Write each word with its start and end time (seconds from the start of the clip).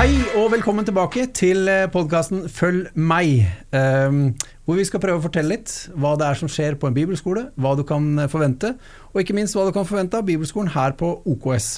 Hei 0.00 0.14
og 0.40 0.46
velkommen 0.54 0.86
tilbake 0.88 1.26
til 1.36 1.68
podkasten 1.92 2.46
Følg 2.48 2.86
meg. 2.96 3.42
Um, 3.68 4.30
hvor 4.64 4.78
vi 4.78 4.86
skal 4.88 5.02
prøve 5.02 5.20
å 5.20 5.24
fortelle 5.26 5.58
litt 5.58 5.74
hva 5.92 6.14
det 6.16 6.24
er 6.24 6.38
som 6.40 6.48
skjer 6.48 6.78
på 6.80 6.88
en 6.88 6.96
bibelskole, 6.96 7.42
hva 7.60 7.74
du 7.76 7.82
kan 7.84 8.06
forvente, 8.32 8.70
og 9.12 9.20
ikke 9.20 9.36
minst 9.36 9.58
hva 9.58 9.66
du 9.68 9.74
kan 9.76 9.84
forvente 9.84 10.16
av 10.16 10.24
bibelskolen 10.24 10.72
her 10.72 10.96
på 10.96 11.10
OKS. 11.28 11.68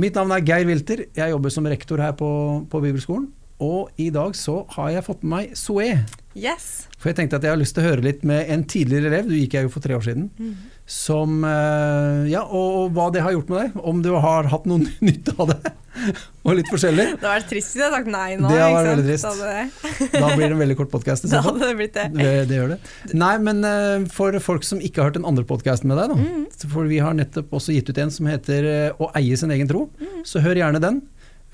Mitt 0.00 0.16
navn 0.16 0.32
er 0.32 0.46
Geir 0.48 0.64
Wilter, 0.70 1.04
jeg 1.04 1.34
jobber 1.34 1.52
som 1.52 1.68
rektor 1.68 2.00
her 2.00 2.16
på, 2.16 2.30
på 2.72 2.82
bibelskolen. 2.86 3.28
Og 3.60 3.92
i 4.00 4.08
dag 4.16 4.32
så 4.40 4.62
har 4.78 4.94
jeg 4.96 5.04
fått 5.10 5.20
med 5.20 5.34
meg 5.34 5.60
Zoe. 5.60 6.00
Yes. 6.32 6.88
For 6.96 7.12
jeg 7.12 7.20
tenkte 7.20 7.42
at 7.42 7.44
jeg 7.44 7.52
har 7.58 7.60
lyst 7.60 7.76
til 7.76 7.84
å 7.84 7.90
høre 7.90 8.08
litt 8.08 8.24
med 8.24 8.48
en 8.56 8.64
tidligere 8.64 9.12
elev, 9.12 9.28
du 9.28 9.36
gikk 9.36 9.60
jeg 9.60 9.68
jo 9.68 9.76
for 9.76 9.84
tre 9.84 10.00
år 10.00 10.08
siden. 10.08 10.30
Mm. 10.40 10.56
Som 10.88 11.44
eh, 11.44 12.24
Ja, 12.32 12.48
og, 12.48 12.80
og 12.86 12.96
hva 12.96 13.12
det 13.12 13.28
har 13.28 13.36
gjort 13.36 13.52
med 13.52 13.66
deg. 13.66 13.80
Om 13.92 14.00
du 14.00 14.14
har 14.16 14.48
hatt 14.48 14.64
noe 14.64 14.88
nytte 15.12 15.36
av 15.36 15.52
det. 15.52 15.76
og 16.44 16.56
litt 16.58 16.70
forskjellig. 16.72 17.06
Det 17.14 17.22
hadde 17.22 17.32
vært 17.36 17.48
trist 17.50 17.70
hvis 17.70 17.80
jeg 17.80 17.86
hadde 17.86 18.00
sagt 18.00 18.10
nei 18.12 18.26
nå. 18.40 18.50
Det 18.50 18.60
hadde 18.60 18.76
vært 18.76 18.90
veldig 18.90 19.06
trist. 19.08 19.28
Da 19.40 20.20
Da 20.24 20.30
blir 20.34 20.44
det 20.44 20.50
en 20.50 20.62
veldig 20.64 20.78
kort 20.80 20.92
podkast. 20.92 21.28
da 21.32 21.42
hadde 21.44 21.62
det 21.64 21.72
blitt 21.78 21.96
det. 21.96 22.08
Det, 22.16 22.34
det 22.50 22.60
gjør 22.60 22.74
det. 22.74 22.78
Nei, 23.14 23.32
men 23.46 23.64
eh, 23.68 24.08
for 24.14 24.36
folk 24.44 24.66
som 24.66 24.82
ikke 24.82 25.02
har 25.02 25.10
hørt 25.10 25.20
den 25.20 25.28
andre 25.28 25.46
podkasten 25.48 25.90
med 25.90 26.00
deg, 26.02 26.14
da. 26.14 26.20
Mm. 26.20 26.68
For 26.74 26.90
vi 26.90 27.00
har 27.04 27.16
nettopp 27.16 27.54
også 27.54 27.76
gitt 27.76 27.90
ut 27.90 28.04
en 28.04 28.14
som 28.14 28.30
heter 28.30 28.70
eh, 28.70 29.02
Å 29.02 29.10
eie 29.20 29.38
sin 29.40 29.52
egen 29.54 29.70
tro. 29.70 29.88
Mm. 30.00 30.22
Så 30.28 30.42
hør 30.44 30.60
gjerne 30.60 30.82
den 30.82 31.02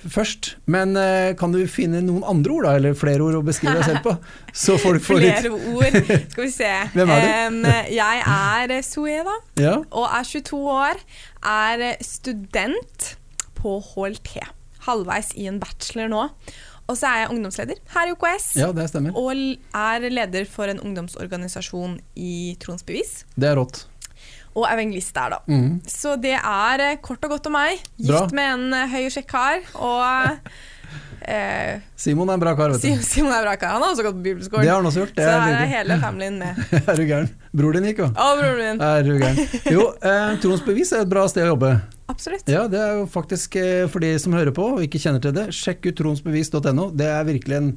først. 0.09 0.55
Men 0.71 0.97
uh, 0.97 1.37
kan 1.39 1.53
du 1.53 1.61
finne 1.69 2.01
noen 2.05 2.25
andre 2.25 2.55
ord, 2.55 2.67
da, 2.67 2.75
eller 2.79 2.97
flere 2.99 3.25
ord 3.27 3.41
å 3.41 3.45
beskrive 3.45 3.77
deg 3.81 3.89
selv 3.91 4.05
på? 4.07 4.15
Så 4.65 4.79
folk 4.81 5.05
får 5.05 5.21
litt 5.21 5.41
Flere 5.45 5.75
ord. 5.75 5.99
Skal 6.33 6.47
vi 6.47 6.53
se. 6.55 6.73
Hvem 6.95 7.15
er 7.15 7.25
du? 7.25 7.31
Um, 7.31 7.71
jeg 7.93 8.25
er 8.25 8.77
Zoe, 8.87 9.23
da. 9.27 9.39
Ja. 9.61 9.77
Og 9.91 10.07
er 10.09 10.29
22 10.33 10.61
år. 10.73 11.03
Er 11.41 11.87
student 12.05 13.15
på 13.61 13.77
HLT. 13.93 14.41
Halvveis 14.87 15.35
i 15.37 15.47
en 15.51 15.61
bachelor 15.61 16.11
nå. 16.11 16.25
Og 16.91 16.97
så 16.99 17.07
er 17.07 17.23
jeg 17.23 17.31
ungdomsleder 17.37 17.79
her 17.95 18.11
i 18.11 18.15
OKS. 18.17 18.49
ja, 18.59 18.73
det 18.75 18.89
stemmer. 18.91 19.15
Og 19.15 19.31
er 19.77 20.09
leder 20.11 20.49
for 20.51 20.71
en 20.73 20.81
ungdomsorganisasjon 20.83 22.01
i 22.19 22.57
Troens 22.63 22.83
Bevis. 22.87 23.21
Det 23.37 23.53
er 23.53 23.61
rått. 23.61 23.85
Og 24.59 24.67
evangelist 24.67 25.15
der, 25.15 25.37
da. 25.37 25.39
Mm. 25.47 25.79
Så 25.87 26.17
det 26.19 26.35
er 26.35 26.83
eh, 26.83 26.99
kort 26.99 27.23
og 27.23 27.37
godt 27.37 27.47
om 27.47 27.55
meg. 27.55 27.79
Bra. 28.01 28.25
Gift 28.25 28.35
med 28.35 28.55
en 28.57 28.75
eh, 28.75 28.91
høy 28.91 29.05
og 29.05 29.15
kjekk 29.15 29.29
kar. 29.31 29.63
Og 29.79 30.51
eh, 31.31 31.83
Simon 32.01 32.31
er 32.31 32.39
en 32.39 32.43
bra 32.43 32.53
kar, 32.59 32.75
vet 32.75 32.83
du. 32.83 33.05
Simon 33.07 33.33
er 33.37 33.45
bra 33.47 33.55
kar. 33.61 33.77
Han 33.77 33.85
har 33.85 33.95
også 33.95 34.05
gått 34.07 34.19
på 34.19 34.25
bibelskolen. 34.25 34.67
Det 34.67 34.73
har 34.73 34.83
han 34.83 34.89
også 34.91 35.05
gjort. 35.05 35.15
Det 35.17 35.27
så 35.27 35.37
er 35.37 35.47
her 35.47 35.61
er 35.61 35.71
hele 35.73 35.99
familien 36.03 36.37
med. 36.43 36.61
Er 36.91 37.01
du 37.01 37.05
gæren? 37.07 37.31
Bror 37.57 37.77
din 37.77 37.89
gikk 37.91 38.03
jo. 38.05 38.11
Å, 38.11 38.29
bror 38.41 38.59
min. 38.59 38.83
Er 38.91 39.07
du 39.07 39.15
gæren. 39.15 39.41
Jo, 39.71 39.87
eh, 40.11 40.35
Troens 40.43 40.67
bevis 40.67 40.93
er 40.97 41.07
et 41.07 41.13
bra 41.13 41.25
sted 41.31 41.47
å 41.47 41.55
jobbe. 41.55 41.73
Absolutt. 42.11 42.51
Ja, 42.51 42.67
det 42.71 42.81
er 42.83 42.99
jo 42.99 43.09
faktisk 43.11 43.57
eh, 43.61 43.87
for 43.91 44.03
de 44.03 44.13
som 44.19 44.35
hører 44.35 44.55
på 44.57 44.67
og 44.75 44.85
ikke 44.85 45.01
kjenner 45.03 45.23
til 45.23 45.35
det, 45.37 45.49
sjekk 45.55 45.91
ut 45.91 45.99
tronsbevis.no. 46.01 46.91
Det 46.99 47.07
er 47.07 47.27
virkelig 47.29 47.59
en 47.61 47.73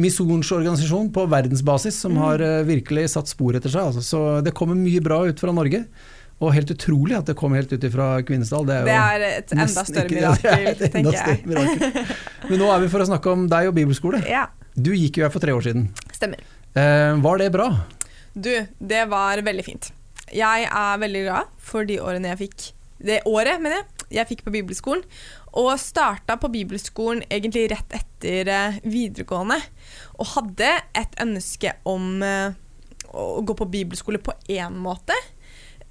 misjonsorganisasjon 0.00 1.10
på 1.12 1.26
verdensbasis 1.28 1.98
som 2.04 2.16
har 2.22 2.42
eh, 2.44 2.62
virkelig 2.68 3.10
satt 3.16 3.30
spor 3.30 3.58
etter 3.58 3.72
seg. 3.72 3.90
Altså. 3.90 4.04
Så 4.06 4.22
det 4.46 4.54
kommer 4.56 4.78
mye 4.78 5.02
bra 5.04 5.22
ut 5.28 5.42
fra 5.42 5.54
Norge. 5.54 5.84
Og 6.42 6.50
helt 6.56 6.72
utrolig 6.74 7.14
at 7.16 7.28
det 7.30 7.36
kom 7.38 7.54
helt 7.54 7.70
ut 7.72 7.84
fra 7.92 8.06
Kvinesdal. 8.26 8.64
Det 8.66 8.74
er, 8.74 8.82
jo 8.82 8.88
Det 8.88 8.96
er 8.98 9.24
et 9.38 9.52
enda 9.54 9.84
større 9.86 10.08
ikke- 10.08 10.16
mirakel, 10.18 10.66
enda 10.66 10.88
tenker 10.96 11.18
jeg. 11.20 11.46
mirakel. 11.46 12.16
Men 12.50 12.58
nå 12.64 12.70
er 12.74 12.80
vi 12.82 12.88
for 12.90 13.04
å 13.04 13.06
snakke 13.12 13.30
om 13.36 13.44
deg 13.52 13.68
og 13.70 13.74
bibelskole. 13.78 14.22
Ja, 14.28 14.46
Du 14.74 14.90
gikk 14.96 15.18
jo 15.20 15.26
her 15.26 15.30
for 15.30 15.38
tre 15.44 15.52
år 15.54 15.62
siden. 15.62 15.86
stemmer. 16.16 16.40
Eh, 16.74 17.14
var 17.22 17.38
det 17.38 17.50
bra? 17.54 17.68
Du, 18.34 18.50
det 18.80 19.02
var 19.12 19.42
veldig 19.44 19.64
fint. 19.66 19.90
Jeg 20.32 20.64
er 20.64 20.98
veldig 20.98 21.22
glad 21.28 21.50
for 21.60 21.84
de 21.84 21.98
årene 22.00 22.30
jeg 22.32 22.38
fikk 22.48 22.70
Det 23.04 23.18
året, 23.28 23.60
mener 23.60 23.82
jeg, 23.82 23.86
jeg 24.16 24.28
fikk 24.30 24.44
på 24.46 24.52
bibelskolen. 24.54 25.02
Og 25.60 25.74
starta 25.78 26.36
på 26.40 26.48
bibelskolen 26.54 27.22
egentlig 27.28 27.66
rett 27.74 27.92
etter 27.98 28.48
eh, 28.48 28.76
videregående. 28.88 29.58
Og 30.18 30.26
hadde 30.36 30.70
et 30.96 31.18
ønske 31.20 31.74
om 31.84 32.22
eh, 32.22 32.54
å 33.12 33.42
gå 33.44 33.56
på 33.58 33.66
bibelskole 33.68 34.18
på 34.22 34.32
én 34.48 34.72
måte. 34.80 35.12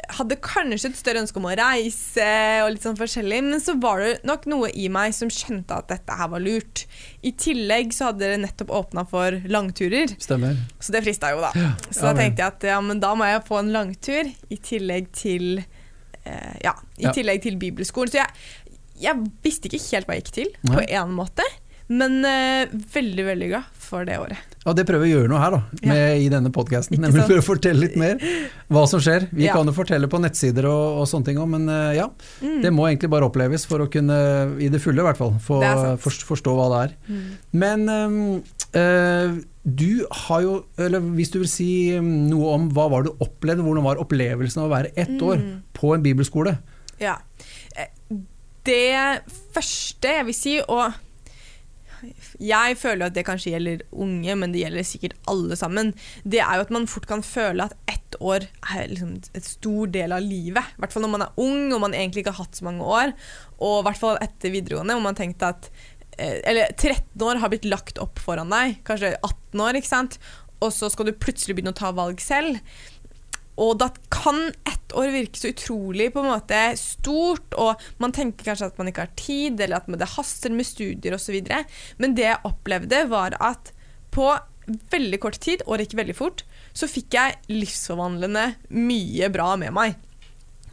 Hadde 0.09 0.35
kanskje 0.43 0.89
et 0.89 0.97
større 0.99 1.21
ønske 1.21 1.37
om 1.39 1.45
å 1.47 1.53
reise 1.55 2.25
og 2.65 2.71
litt 2.73 2.83
sånn 2.83 2.97
forskjellig, 2.99 3.37
men 3.45 3.61
så 3.63 3.75
var 3.79 4.01
det 4.03 4.09
nok 4.27 4.47
noe 4.51 4.69
i 4.73 4.87
meg 4.91 5.13
som 5.15 5.29
skjønte 5.31 5.77
at 5.77 5.87
dette 5.91 6.17
her 6.19 6.27
var 6.33 6.41
lurt. 6.43 6.85
I 7.23 7.31
tillegg 7.37 7.93
så 7.95 8.09
hadde 8.09 8.31
det 8.33 8.39
nettopp 8.43 8.73
åpna 8.81 9.05
for 9.07 9.37
langturer. 9.51 10.11
Stemmer. 10.19 10.57
Så 10.81 10.91
det 10.95 11.03
frista 11.05 11.31
jo, 11.35 11.39
da. 11.45 11.51
Så 11.91 12.01
da 12.09 12.15
tenkte 12.17 12.41
jeg 12.43 12.47
at 12.55 12.67
ja, 12.73 12.79
men 12.83 12.99
da 13.03 13.13
må 13.15 13.29
jeg 13.29 13.45
få 13.47 13.61
en 13.61 13.71
langtur 13.75 14.31
i 14.51 14.57
tillegg 14.57 15.11
til 15.15 15.61
eh, 15.61 16.55
Ja, 16.65 16.75
i 16.97 17.07
Ja. 17.07 17.13
tillegg 17.15 17.41
til 17.45 17.55
bibelskolen. 17.61 18.11
Så 18.11 18.19
jeg, 18.21 18.79
jeg 19.01 19.23
visste 19.45 19.69
ikke 19.71 19.83
helt 19.95 20.07
hva 20.09 20.17
jeg 20.17 20.25
gikk 20.25 20.33
til, 20.41 20.51
Nei. 20.67 20.75
på 20.75 20.87
en 21.01 21.15
måte. 21.17 21.45
Men 21.91 22.13
uh, 22.23 22.71
veldig, 22.93 23.23
veldig 23.27 23.47
glad 23.51 23.65
for 23.81 24.05
det 24.07 24.15
året. 24.21 24.47
Og 24.69 24.75
det 24.77 24.83
prøver 24.87 25.03
vi 25.09 25.11
å 25.11 25.17
gjøre 25.19 25.29
noe 25.31 25.39
her, 25.41 25.55
da, 25.55 25.87
med, 25.89 26.21
i 26.21 26.27
denne 26.31 26.51
podkasten. 26.53 26.99
Nemlig 27.01 27.23
for 27.27 27.41
å 27.41 27.43
fortelle 27.43 27.81
litt 27.81 27.95
mer 27.99 28.21
hva 28.71 28.83
som 28.87 29.01
skjer. 29.03 29.25
Vi 29.33 29.47
Ja. 29.49 29.55
kan 29.57 29.67
jo 29.67 29.73
fortelle 29.75 30.07
på 30.07 30.19
nettsider 30.21 30.67
og, 30.69 31.01
og 31.01 31.07
sånne 31.09 31.27
ting 31.31 31.39
òg, 31.41 31.49
men 31.51 31.65
uh, 31.67 31.89
ja. 31.97 32.05
Mm. 32.45 32.59
Det 32.63 32.71
må 32.77 32.85
egentlig 32.87 33.09
bare 33.11 33.27
oppleves 33.27 33.65
for 33.67 33.83
å 33.83 33.89
kunne, 33.91 34.19
i 34.61 34.69
det 34.71 34.79
fulle 34.83 35.01
i 35.03 35.07
hvert 35.09 35.19
fall, 35.19 35.33
få, 35.43 35.59
forst- 36.05 36.27
forstå 36.29 36.53
hva 36.59 36.69
det 36.75 36.81
er. 36.85 36.95
Mm. 37.09 37.25
Men 37.65 37.85
um, 37.89 38.19
uh, 38.77 39.41
du 39.65 40.05
har 40.27 40.45
jo, 40.45 40.55
eller 40.81 41.03
hvis 41.17 41.33
du 41.33 41.41
vil 41.41 41.51
si 41.51 41.69
mm, 41.97 42.11
noe 42.31 42.53
om 42.55 42.69
hva 42.77 42.87
var 42.93 43.09
du 43.09 43.11
opplevde, 43.17 43.65
hvordan 43.65 43.89
var 43.89 43.99
opplevelsen 44.05 44.61
av 44.63 44.69
å 44.69 44.75
være 44.77 44.93
ett 44.95 45.17
år 45.19 45.41
Mm. 45.41 45.53
på 45.75 45.95
en 45.97 46.05
bibelskole? 46.05 46.55
Ja. 47.01 47.17
Det 48.61 49.21
første 49.55 50.15
jeg 50.19 50.25
vil 50.29 50.37
si, 50.37 50.59
og 50.69 50.93
jeg 52.41 52.77
føler 52.79 53.07
at 53.07 53.15
det 53.15 53.25
kanskje 53.27 53.53
gjelder 53.55 53.83
unge, 53.91 54.35
men 54.39 54.53
det 54.53 54.63
gjelder 54.63 54.87
sikkert 54.87 55.17
alle 55.31 55.57
sammen, 55.59 55.93
det 56.23 56.41
er 56.43 56.57
jo 56.57 56.65
at 56.65 56.73
man 56.73 56.89
fort 56.89 57.07
kan 57.09 57.23
føle 57.25 57.67
at 57.67 57.75
ett 57.91 58.17
år 58.19 58.47
er 58.73 58.91
liksom 58.91 59.15
et 59.37 59.47
stor 59.47 59.91
del 59.93 60.15
av 60.15 60.25
livet. 60.25 60.73
I 60.75 60.83
hvert 60.83 60.95
fall 60.95 61.05
når 61.05 61.13
man 61.15 61.25
er 61.27 61.41
ung 61.41 61.71
og 61.71 61.81
man 61.85 61.95
egentlig 61.95 62.25
ikke 62.25 62.35
har 62.35 62.45
hatt 62.45 62.59
så 62.59 62.67
mange 62.67 62.85
år. 62.85 63.15
Og 63.59 63.79
i 63.79 63.87
hvert 63.87 64.01
fall 64.01 64.21
etter 64.23 64.53
videregående, 64.53 64.97
hvor 64.97 65.05
man 65.05 65.17
tenkte 65.17 65.53
at 65.53 65.71
eh, 66.17 66.39
Eller 66.49 66.73
13 66.75 67.21
år 67.27 67.41
har 67.41 67.53
blitt 67.53 67.67
lagt 67.69 68.01
opp 68.03 68.19
foran 68.19 68.51
deg, 68.51 68.81
kanskje 68.87 69.15
18 69.17 69.65
år, 69.65 69.79
ikke 69.79 69.93
sant. 69.93 70.19
Og 70.61 70.73
så 70.75 70.91
skal 70.93 71.09
du 71.09 71.17
plutselig 71.17 71.57
begynne 71.57 71.73
å 71.73 71.81
ta 71.81 71.93
valg 71.95 72.21
selv. 72.21 72.59
Og 73.59 73.75
da 73.81 73.89
kan 74.13 74.49
ett 74.67 74.93
år 74.97 75.11
virke 75.13 75.39
så 75.39 75.51
utrolig 75.51 76.11
på 76.13 76.21
en 76.23 76.31
måte 76.31 76.59
stort, 76.79 77.55
og 77.59 77.81
man 78.03 78.13
tenker 78.15 78.47
kanskje 78.47 78.71
at 78.71 78.79
man 78.79 78.91
ikke 78.91 79.05
har 79.05 79.17
tid, 79.19 79.59
eller 79.59 79.81
at 79.81 79.89
det 79.99 80.13
haster 80.15 80.53
med 80.55 80.67
studier 80.67 81.15
osv. 81.17 81.41
Men 81.99 82.15
det 82.15 82.27
jeg 82.29 82.47
opplevde, 82.47 83.05
var 83.11 83.35
at 83.43 83.73
på 84.11 84.29
veldig 84.91 85.19
kort 85.23 85.39
tid, 85.43 85.63
og 85.65 85.77
det 85.77 85.89
gikk 85.89 85.99
veldig 85.99 86.15
fort, 86.15 86.45
så 86.73 86.87
fikk 86.87 87.17
jeg 87.17 87.39
livsforvandlende 87.51 88.53
mye 88.77 89.29
bra 89.33 89.53
med 89.59 89.75
meg. 89.75 89.99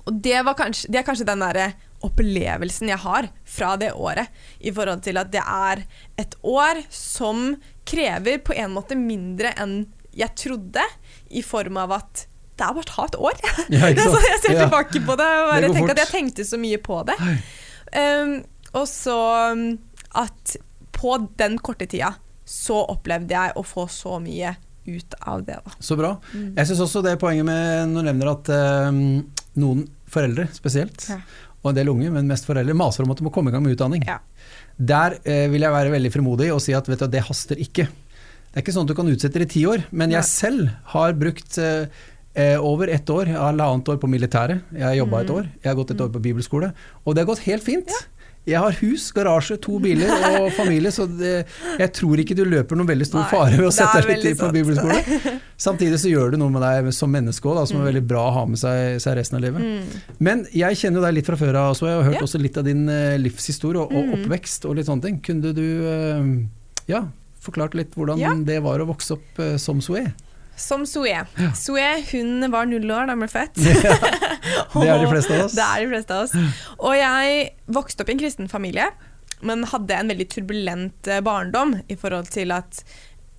Og 0.07 0.15
det, 0.25 0.39
kanskje, 0.57 0.89
det 0.93 1.01
er 1.01 1.07
kanskje 1.07 1.29
den 1.29 1.43
derre 1.45 1.69
opplevelsen 2.07 2.93
jeg 2.93 3.03
har 3.03 3.27
fra 3.49 3.75
det 3.81 3.91
året, 3.99 4.31
i 4.63 4.73
forhold 4.75 5.03
til 5.05 5.19
at 5.21 5.33
det 5.35 5.43
er 5.43 5.83
et 6.21 6.37
år 6.47 6.85
som 6.95 7.57
krever 7.89 8.39
på 8.45 8.55
en 8.55 8.77
måte 8.77 8.99
mindre 8.99 9.53
enn 9.59 9.81
jeg 10.19 10.35
trodde, 10.39 10.83
i 11.31 11.43
form 11.45 11.77
av 11.79 11.99
at 11.99 12.28
det 12.59 12.67
er 12.67 12.77
bare 12.77 12.85
å 12.85 12.91
ta 12.91 13.05
et 13.09 13.17
år. 13.23 13.41
Ja, 13.75 13.89
Det 13.95 14.03
er 14.05 14.13
sånn 14.13 14.27
jeg 14.29 14.41
ser 14.45 14.55
Ja. 14.57 14.65
tilbake 14.67 15.03
på 15.07 15.17
det 15.21 15.29
og 15.41 15.51
bare 15.53 15.73
tenker 15.75 15.95
at 15.97 16.03
jeg 16.05 16.13
tenkte 16.15 16.45
så 16.49 16.59
mye 16.61 16.79
på 16.83 17.01
det. 17.09 17.17
Um, 17.97 18.33
og 18.77 18.87
så 18.91 19.17
um, 19.55 19.67
at 20.19 20.57
på 20.99 21.15
den 21.39 21.59
korte 21.63 21.87
tida 21.89 22.15
så 22.49 22.81
opplevde 22.91 23.35
jeg 23.37 23.55
å 23.61 23.63
få 23.67 23.87
så 23.93 24.17
mye 24.23 24.55
ut 24.89 25.15
av 25.29 25.43
det. 25.45 25.59
Da. 25.65 25.75
Så 25.85 25.97
bra. 26.01 26.15
Mm. 26.33 26.55
Jeg 26.57 26.71
syns 26.71 26.81
også 26.87 27.03
det 27.05 27.13
er 27.15 27.21
poenget 27.21 27.45
med 27.45 27.91
når 27.93 28.07
du 28.07 28.09
nevner 28.09 28.31
at 28.33 28.51
um, 28.89 29.01
noen 29.61 29.85
foreldre 30.09 30.47
spesielt, 30.57 31.05
Ja. 31.13 31.19
og 31.61 31.71
en 31.73 31.77
del 31.77 31.91
unge, 31.93 32.09
men 32.15 32.29
mest 32.31 32.47
foreldre, 32.49 32.73
maser 32.79 33.05
om 33.05 33.13
at 33.13 33.21
de 33.21 33.27
må 33.27 33.33
komme 33.35 33.53
i 33.53 33.55
gang 33.55 33.65
med 33.67 33.77
utdanning. 33.77 34.07
Ja. 34.09 34.19
Der 34.79 35.19
eh, 35.29 35.49
vil 35.53 35.61
jeg 35.67 35.75
være 35.75 35.91
veldig 35.93 36.13
frimodig 36.15 36.49
og 36.55 36.63
si 36.65 36.73
at 36.73 36.87
vet 36.89 37.03
du, 37.03 37.09
det 37.13 37.25
haster 37.27 37.59
ikke. 37.61 37.85
Det 37.91 38.57
er 38.57 38.63
ikke 38.65 38.73
sånn 38.73 38.87
at 38.87 38.93
du 38.95 38.97
kan 38.97 39.11
utsette 39.13 39.43
det 39.43 39.49
i 39.51 39.53
ti 39.59 39.65
år, 39.69 39.83
men 39.93 40.15
jeg 40.15 40.25
selv 40.25 40.71
har 40.95 41.13
brukt 41.21 41.59
eh, 41.61 41.91
over 42.63 42.89
ett 42.89 43.11
år, 43.11 43.27
halvannet 43.35 43.89
år 43.89 43.97
på 43.99 44.09
militæret. 44.11 44.61
Jeg 44.73 44.83
har 44.87 44.95
jobba 44.95 45.21
et 45.25 45.29
Mm. 45.29 45.37
år, 45.39 45.49
jeg 45.63 45.69
har 45.73 45.75
gått 45.85 45.91
et 45.91 46.01
år 46.01 46.09
på 46.15 46.21
bibelskole, 46.23 46.73
og 47.05 47.15
det 47.15 47.25
har 47.25 47.35
gått 47.35 47.45
helt 47.49 47.63
fint. 47.65 47.91
Jeg 48.49 48.57
har 48.63 48.73
hus, 48.81 49.11
garasje, 49.13 49.59
to 49.61 49.79
biler 49.79 50.09
og 50.41 50.47
familie, 50.57 50.89
så 50.95 51.05
det, 51.05 51.45
jeg 51.79 51.93
tror 51.93 52.17
ikke 52.23 52.35
du 52.39 52.45
løper 52.49 52.77
noen 52.79 52.89
veldig 52.89 53.05
stor 53.05 53.21
Nei, 53.21 53.29
fare 53.29 53.59
ved 53.59 53.67
å 53.69 53.73
sette 53.75 54.07
deg 54.07 54.23
litt 54.25 54.39
på 54.41 54.49
bibelskole. 54.55 55.03
Samtidig 55.59 55.99
så 56.01 56.09
gjør 56.09 56.31
det 56.33 56.39
noe 56.41 56.49
med 56.55 56.63
deg 56.65 56.89
som 56.97 57.11
menneske 57.13 57.45
òg, 57.45 57.67
som 57.69 57.77
Mm. 57.77 57.83
er 57.83 57.91
veldig 57.93 58.07
bra 58.09 58.23
å 58.31 58.33
ha 58.33 58.45
med 58.47 58.57
seg, 58.63 59.01
seg 59.05 59.17
resten 59.19 59.37
av 59.37 59.43
livet. 59.45 59.99
Men 60.19 60.47
jeg 60.55 60.79
kjenner 60.81 61.03
jo 61.03 61.05
deg 61.05 61.15
litt 61.19 61.27
fra 61.29 61.37
før 61.37 61.55
av, 61.61 61.75
så 61.77 61.91
jeg 61.91 61.97
har 61.99 62.05
hørt 62.09 62.21
Ja. 62.23 62.25
også 62.25 62.41
litt 62.41 62.57
av 62.57 62.65
din 62.65 62.89
eh, 62.89 63.19
livshistorie 63.19 63.83
og, 63.83 63.93
og 63.93 64.05
Mm. 64.07 64.15
oppvekst 64.25 64.65
og 64.65 64.77
litt 64.77 64.87
sånne 64.87 65.03
ting. 65.03 65.21
Kunne 65.21 65.53
du 65.53 65.67
eh, 65.85 66.49
ja, 66.89 67.03
forklart 67.43 67.75
litt 67.75 67.93
hvordan 67.99 68.19
Ja. 68.19 68.33
det 68.35 68.63
var 68.63 68.79
å 68.81 68.87
vokse 68.89 69.13
opp 69.19 69.39
eh, 69.45 69.57
som 69.59 69.81
Zoé? 69.81 70.07
Som 70.59 70.85
Zoé. 70.87 71.21
Zoé 71.57 71.89
hun 72.13 72.49
var 72.51 72.67
null 72.67 72.91
år 72.91 73.07
da 73.09 73.15
hun 73.15 73.23
ble 73.25 73.31
født. 73.33 73.61
Det 74.79 74.89
er 74.89 74.99
de 75.03 75.11
fleste 75.11 75.35
av 75.37 75.45
oss. 75.47 75.55
Det 75.57 75.65
er 75.65 75.85
de 75.85 75.91
fleste 75.93 76.17
av 76.17 76.25
oss. 76.27 76.57
Og 76.79 76.97
jeg 76.99 77.45
vokste 77.79 78.03
opp 78.05 78.11
i 78.11 78.17
en 78.17 78.23
kristen 78.25 78.51
familie. 78.51 78.89
men 79.41 79.63
hadde 79.71 79.95
en 79.95 80.09
veldig 80.11 80.25
turbulent 80.35 81.07
eh, 81.07 81.21
barndom 81.23 81.77
i 81.87 81.95
forhold 81.97 82.27
til 82.35 82.51
at 82.51 82.81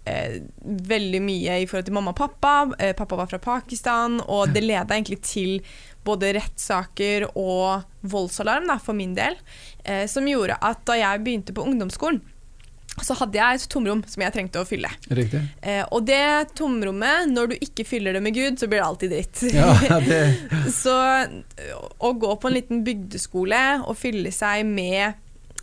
eh, 0.07 0.38
Veldig 0.63 1.19
mye 1.21 1.57
i 1.60 1.68
forhold 1.68 1.89
til 1.89 1.94
mamma 1.98 2.13
og 2.13 2.19
pappa. 2.21 2.54
Eh, 2.80 2.94
pappa 2.95 3.18
var 3.19 3.27
fra 3.27 3.39
Pakistan, 3.44 4.21
og 4.25 4.54
det 4.56 4.63
leda 4.63 4.95
egentlig 4.95 5.19
til 5.27 5.60
både 6.07 6.31
rettssaker 6.38 7.27
og 7.36 7.83
voldsalarm, 8.07 8.69
da, 8.71 8.77
for 8.80 8.95
min 8.95 9.12
del, 9.18 9.36
eh, 9.83 10.06
som 10.07 10.27
gjorde 10.27 10.56
at 10.63 10.86
da 10.88 10.95
jeg 10.95 11.25
begynte 11.25 11.54
på 11.54 11.68
ungdomsskolen, 11.68 12.21
så 13.05 13.15
hadde 13.19 13.39
jeg 13.39 13.59
et 13.59 13.65
tomrom 13.71 14.01
som 14.09 14.23
jeg 14.23 14.35
trengte 14.35 14.61
å 14.61 14.67
fylle. 14.67 14.91
Eh, 15.61 15.83
og 15.95 16.05
det 16.07 16.51
tomrommet, 16.57 17.29
når 17.31 17.53
du 17.53 17.55
ikke 17.65 17.85
fyller 17.87 18.17
det 18.17 18.23
med 18.25 18.35
Gud, 18.35 18.59
så 18.59 18.69
blir 18.69 18.81
det 18.81 18.87
alltid 18.87 19.13
dritt. 19.15 19.43
Ja, 19.55 19.99
det, 20.09 20.21
så 20.75 20.95
eh, 21.23 21.73
å 21.75 22.13
gå 22.19 22.35
på 22.35 22.49
en 22.49 22.57
liten 22.57 22.83
bygdeskole 22.87 23.63
og 23.85 23.97
fylle 23.99 24.33
seg 24.35 24.65
med 24.69 25.05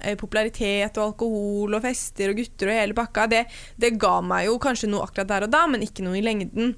eh, 0.02 0.16
popularitet 0.18 0.98
og 0.98 1.10
alkohol 1.10 1.78
og 1.78 1.84
fester 1.86 2.32
og 2.32 2.40
gutter 2.42 2.72
og 2.72 2.80
hele 2.80 2.98
pakka, 2.98 3.28
det, 3.32 3.44
det 3.80 3.96
ga 4.00 4.18
meg 4.24 4.48
jo 4.50 4.60
kanskje 4.62 4.90
noe 4.92 5.06
akkurat 5.06 5.34
der 5.34 5.48
og 5.48 5.54
da, 5.54 5.66
men 5.70 5.84
ikke 5.86 6.06
noe 6.06 6.20
i 6.20 6.24
lengden. 6.24 6.74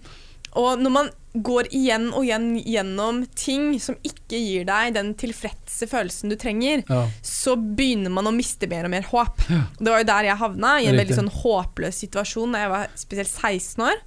Og 0.59 0.81
når 0.81 0.95
man 0.95 1.11
går 1.45 1.71
igjen 1.75 2.09
og 2.13 2.25
igjen 2.25 2.49
gjennom 2.63 3.21
ting 3.39 3.71
som 3.83 3.99
ikke 4.07 4.39
gir 4.39 4.67
deg 4.69 4.95
den 4.97 5.13
tilfredse 5.19 5.89
følelsen 5.91 6.33
du 6.33 6.37
trenger, 6.41 6.83
ja. 6.89 7.03
så 7.25 7.57
begynner 7.59 8.13
man 8.15 8.31
å 8.31 8.35
miste 8.35 8.69
mer 8.71 8.89
og 8.89 8.95
mer 8.95 9.07
håp. 9.11 9.45
Ja. 9.49 9.63
Det 9.79 9.93
var 9.93 10.03
jo 10.03 10.11
der 10.11 10.31
jeg 10.31 10.43
havna, 10.43 10.75
i 10.81 10.91
en 10.91 11.01
veldig 11.01 11.21
sånn 11.21 11.33
håpløs 11.41 12.03
situasjon 12.05 12.57
da 12.57 12.65
jeg 12.65 12.75
var 12.75 12.93
spesielt 12.99 13.33
16 13.33 13.87
år. 13.89 14.03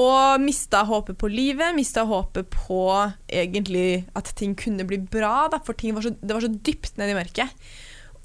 Og 0.00 0.40
mista 0.40 0.80
håpet 0.88 1.18
på 1.20 1.28
livet, 1.28 1.74
mista 1.76 2.06
håpet 2.08 2.48
på 2.54 2.82
egentlig 3.28 4.06
at 4.16 4.30
ting 4.38 4.54
kunne 4.56 4.86
bli 4.88 5.02
bra, 5.04 5.50
da, 5.52 5.60
for 5.64 5.76
ting 5.76 5.92
var 5.96 6.06
så, 6.06 6.14
det 6.16 6.32
var 6.32 6.44
så 6.44 6.52
dypt 6.52 6.96
nede 6.96 7.12
i 7.12 7.18
mørket. 7.18 7.64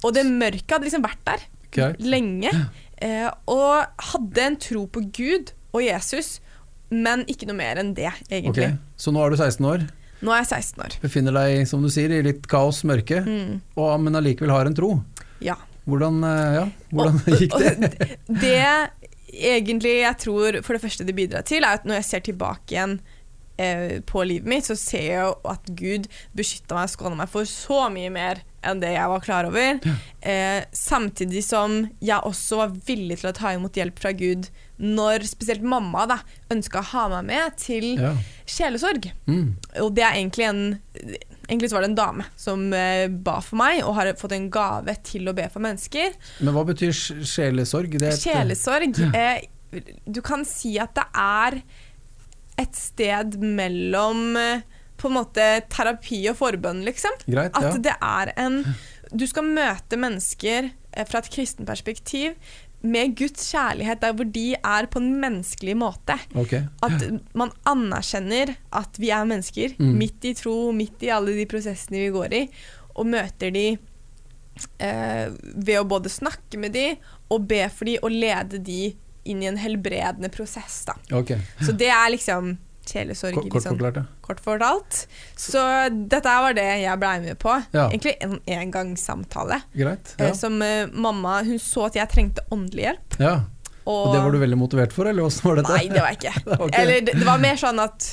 Og 0.05 0.13
det 0.15 0.23
mørket 0.29 0.77
hadde 0.77 0.87
liksom 0.87 1.03
vært 1.03 1.23
der 1.27 1.43
okay. 1.67 1.97
lenge. 1.99 2.53
Eh, 3.03 3.27
og 3.51 4.03
hadde 4.13 4.45
en 4.45 4.59
tro 4.63 4.85
på 4.89 5.03
Gud 5.13 5.51
og 5.75 5.83
Jesus, 5.83 6.37
men 6.89 7.23
ikke 7.27 7.47
noe 7.49 7.57
mer 7.59 7.77
enn 7.81 7.93
det, 7.97 8.11
egentlig. 8.29 8.69
Ok, 8.73 8.77
Så 8.97 9.11
nå 9.13 9.23
er 9.25 9.29
du 9.33 9.37
16 9.37 9.65
år, 9.67 9.87
Nå 10.21 10.31
er 10.33 10.39
jeg 10.41 10.47
16 10.49 10.81
år. 10.81 10.93
befinner 11.01 11.35
deg 11.35 11.67
som 11.69 11.81
du 11.85 11.89
sier 11.93 12.09
i 12.15 12.21
litt 12.25 12.47
kaos, 12.49 12.83
mørke, 12.89 13.19
Mm, 13.25 13.59
og, 13.77 13.99
men 14.01 14.15
allikevel 14.17 14.49
har 14.55 14.65
en 14.65 14.73
tro. 14.77 15.03
ja. 15.41 15.55
Hvordan, 15.87 16.17
eh, 16.27 16.55
ja, 16.57 16.63
hvordan 16.91 17.19
gikk 17.39 17.53
Og 17.55 17.61
det? 17.63 18.17
det 18.27 18.57
egentlig 19.31 19.93
jeg 20.01 20.17
tror 20.19 20.57
for 20.65 20.75
det 20.75 20.81
første 20.83 21.05
det 21.07 21.15
bidrar 21.15 21.45
til, 21.47 21.63
er 21.63 21.77
at 21.79 21.85
når 21.87 22.01
jeg 22.01 22.07
ser 22.09 22.23
tilbake 22.25 22.73
igjen 22.75 22.97
eh, 23.57 24.01
på 24.03 24.25
livet 24.27 24.49
mitt, 24.51 24.67
så 24.67 24.75
ser 24.75 25.05
jeg 25.13 25.33
at 25.47 25.71
Gud 25.79 26.09
beskytta 26.35 26.75
meg 26.75 26.89
og 26.89 26.93
skåna 26.95 27.19
meg 27.21 27.31
for 27.31 27.47
så 27.47 27.85
mye 27.93 28.11
mer 28.11 28.41
enn 28.67 28.81
det 28.83 28.91
jeg 28.97 29.07
var 29.13 29.23
klar 29.23 29.47
over. 29.47 29.79
Eh, 30.27 30.65
samtidig 30.75 31.43
som 31.47 31.85
jeg 32.03 32.19
også 32.27 32.59
var 32.65 32.75
villig 32.87 33.21
til 33.21 33.29
å 33.31 33.35
ta 33.37 33.53
imot 33.55 33.79
hjelp 33.79 33.99
fra 34.03 34.11
Gud 34.11 34.49
når 34.79 35.23
spesielt 35.25 35.63
mamma 35.65 36.03
da 36.09 36.19
ønska 36.53 36.79
å 36.83 36.89
ha 36.91 37.07
meg 37.15 37.25
med 37.31 37.55
til 37.57 37.87
Ja. 37.97 38.11
sjelesorg. 38.45 39.07
Mm. 39.27 39.55
Og 39.81 39.93
det 39.97 40.03
er 40.03 40.17
egentlig 40.19 40.47
en 40.49 40.79
Egentlig 41.47 41.69
så 41.71 41.77
var 41.77 41.85
det 41.85 41.91
en 41.93 41.95
dame 41.95 42.25
som 42.35 42.73
eh, 42.75 43.07
ba 43.07 43.37
for 43.39 43.55
meg, 43.55 43.77
og 43.87 43.93
har 43.95 44.09
fått 44.19 44.33
en 44.35 44.49
gave 44.51 44.91
til 45.07 45.29
å 45.29 45.33
be 45.33 45.45
for 45.47 45.63
mennesker. 45.63 46.11
Men 46.43 46.53
hva 46.53 46.65
betyr 46.67 46.91
sj- 46.91 47.21
sjelesorg? 47.23 47.93
Det 47.97 48.09
et- 48.09 48.19
Sjelesorg 48.19 48.99
eh, 49.15 49.45
Du 50.05 50.19
kan 50.21 50.43
si 50.43 50.73
at 50.77 50.93
det 50.99 51.05
er 51.15 51.61
et 52.59 52.75
sted 52.75 53.37
mellom 53.39 54.35
eh, 54.35 54.61
på 54.97 55.07
en 55.07 55.15
måte 55.21 55.47
terapi 55.71 56.23
og 56.31 56.35
forbønn, 56.39 56.83
liksom. 56.83 57.15
Greit, 57.29 57.55
At 57.55 57.63
ja. 57.63 57.77
det 57.77 57.95
er 58.01 58.33
en 58.43 58.59
Du 59.15 59.23
skal 59.29 59.43
møte 59.47 59.95
mennesker 59.95 60.67
eh, 60.91 61.05
fra 61.07 61.19
et 61.23 61.29
kristen 61.31 61.65
perspektiv 61.65 62.35
med 62.83 63.15
Guds 63.17 63.47
kjærlighet 63.51 63.99
der 64.03 64.13
hvor 64.13 64.27
de 64.31 64.53
er 64.55 64.85
på 64.91 64.99
en 65.01 65.15
menneskelig 65.21 65.73
måte. 65.77 66.15
Okay. 66.37 66.63
At 66.85 67.01
man 67.33 67.51
anerkjenner 67.67 68.55
at 68.71 68.99
vi 69.01 69.09
er 69.09 69.25
mennesker, 69.25 69.73
Mm. 69.79 69.97
midt 69.97 70.25
i 70.25 70.33
tro, 70.37 70.71
midt 70.71 71.01
i 71.03 71.09
alle 71.09 71.33
de 71.35 71.45
prosessene 71.49 71.99
vi 72.05 72.09
går 72.13 72.33
i, 72.33 72.43
og 72.95 73.05
møter 73.05 73.51
de 73.53 73.65
eh, 74.79 75.27
ved 75.55 75.79
å 75.79 75.87
både 75.89 76.09
snakke 76.09 76.57
med 76.61 76.73
de 76.73 76.87
og 77.33 77.47
be 77.49 77.63
for 77.73 77.85
de 77.89 77.97
og 78.01 78.11
lede 78.13 78.59
de 78.63 78.93
inn 79.27 79.41
i 79.43 79.49
en 79.49 79.57
helbredende 79.59 80.29
prosess. 80.31 80.85
Da. 80.87 80.95
Ok, 81.17 81.33
Så 81.61 81.73
det 81.77 81.89
er 81.91 82.09
liksom 82.13 82.57
sjelesorg. 82.91 83.35
Kort, 83.37 83.49
kort 83.53 83.67
forklart, 83.69 83.99
ja. 84.01 84.05
kort 84.25 84.41
fortalt. 84.43 85.01
Så 85.39 85.61
dette 86.11 86.37
var 86.45 86.55
det 86.57 86.67
jeg 86.83 87.01
blei 87.01 87.15
med 87.25 87.39
på. 87.41 87.53
Ja. 87.75 87.87
Egentlig 87.89 88.15
en 88.23 88.39
engangssamtale. 88.59 89.61
Greit. 89.75 90.15
Eh, 90.17 90.27
Ja. 90.27 90.33
Som 90.37 90.61
uh, 90.61 90.87
mamma 90.93 91.41
Hun 91.47 91.59
så 91.61 91.87
at 91.87 91.95
jeg 91.99 92.09
trengte 92.13 92.45
åndelig 92.51 92.89
hjelp. 92.89 93.19
ja. 93.23 93.35
Og 93.87 94.09
det 94.11 94.19
var 94.19 94.33
du 94.35 94.37
veldig 94.41 94.57
motivert 94.59 94.91
for, 94.91 95.07
eller 95.07 95.23
åssen 95.23 95.45
var 95.47 95.61
dette? 95.61 95.71
Nei, 95.71 95.85
det 95.87 96.01
var 96.03 96.11
jeg 96.11 96.17
ikke. 96.19 96.41
Ok. 96.65 96.73
Eller 96.75 97.05
det, 97.07 97.13
det 97.15 97.23
var 97.23 97.39
mer 97.39 97.55
sånn 97.55 97.79
at 97.79 98.07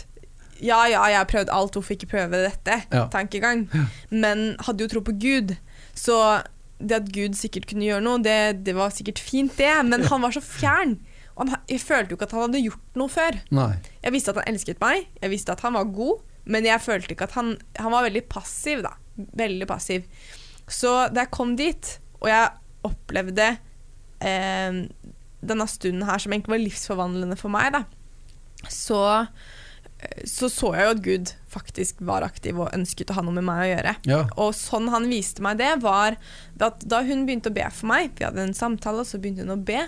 ja, 0.62 0.84
ja, 0.86 1.00
jeg 1.10 1.18
har 1.18 1.26
prøvd 1.26 1.50
alt, 1.50 1.74
hvorfor 1.74 1.96
ikke 1.96 2.06
prøve 2.12 2.44
dette? 2.44 2.76
Tankegang. 3.10 3.64
Men 4.14 4.44
hadde 4.62 4.86
jo 4.86 4.92
tro 4.92 5.02
på 5.02 5.16
Gud, 5.18 5.56
så 5.98 6.18
det 6.78 7.00
at 7.00 7.10
Gud 7.14 7.34
sikkert 7.38 7.66
kunne 7.70 7.88
gjøre 7.88 8.04
noe, 8.06 8.22
det, 8.22 8.62
det 8.66 8.76
var 8.76 8.94
sikkert 8.94 9.18
fint, 9.18 9.54
det, 9.58 9.72
men 9.88 10.06
han 10.06 10.22
var 10.22 10.34
så 10.36 10.44
fjern. 10.44 10.94
Og 11.34 11.48
han, 11.48 11.56
jeg 11.70 11.82
følte 11.82 12.14
jo 12.14 12.18
ikke 12.18 12.28
at 12.28 12.36
han 12.36 12.44
hadde 12.46 12.62
gjort 12.62 12.98
noe 13.00 13.10
før. 13.10 13.38
Nei. 13.54 13.72
Jeg 14.04 14.14
visste 14.14 14.34
at 14.34 14.40
han 14.40 14.52
elsket 14.52 14.82
meg, 14.82 15.08
jeg 15.20 15.32
visste 15.32 15.54
at 15.54 15.64
han 15.66 15.76
var 15.76 15.90
god, 15.94 16.22
men 16.44 16.68
jeg 16.68 16.82
følte 16.84 17.14
ikke 17.14 17.24
at 17.24 17.38
han 17.38 17.54
Han 17.80 17.94
var 17.94 18.04
veldig 18.04 18.26
passiv, 18.28 18.82
da. 18.84 18.92
Veldig 19.16 19.66
passiv. 19.70 20.04
Så 20.68 20.92
da 21.12 21.24
jeg 21.24 21.32
kom 21.34 21.54
dit, 21.56 21.98
og 22.20 22.28
jeg 22.30 22.52
opplevde 22.84 23.50
eh, 24.24 24.78
denne 25.44 25.66
stunden 25.68 26.06
her 26.08 26.20
som 26.20 26.32
egentlig 26.32 26.54
var 26.54 26.62
livsforvandlende 26.62 27.36
for 27.40 27.52
meg, 27.52 27.74
da, 27.76 27.84
så 28.70 29.00
eh, 29.20 30.24
så 30.28 30.50
så 30.52 30.72
jeg 30.76 30.84
jo 30.84 30.94
at 30.94 31.04
Gud 31.04 31.32
faktisk 31.52 32.02
var 32.04 32.26
aktiv 32.26 32.58
og 32.60 32.72
ønsket 32.76 33.12
å 33.12 33.18
ha 33.18 33.24
noe 33.24 33.36
med 33.36 33.46
meg 33.46 33.62
å 33.62 33.70
gjøre. 33.70 33.94
Ja. 34.10 34.20
Og 34.42 34.52
sånn 34.56 34.90
han 34.92 35.08
viste 35.08 35.44
meg 35.44 35.60
det, 35.60 35.70
var 35.84 36.18
at 36.60 36.84
da 36.84 37.00
hun 37.06 37.24
begynte 37.28 37.52
å 37.52 37.56
be 37.56 37.64
for 37.72 37.88
meg 37.92 38.12
Vi 38.18 38.26
hadde 38.26 38.42
en 38.44 38.56
samtale, 38.56 39.04
og 39.04 39.08
så 39.08 39.20
begynte 39.20 39.46
hun 39.46 39.56
å 39.56 39.60
be. 39.60 39.80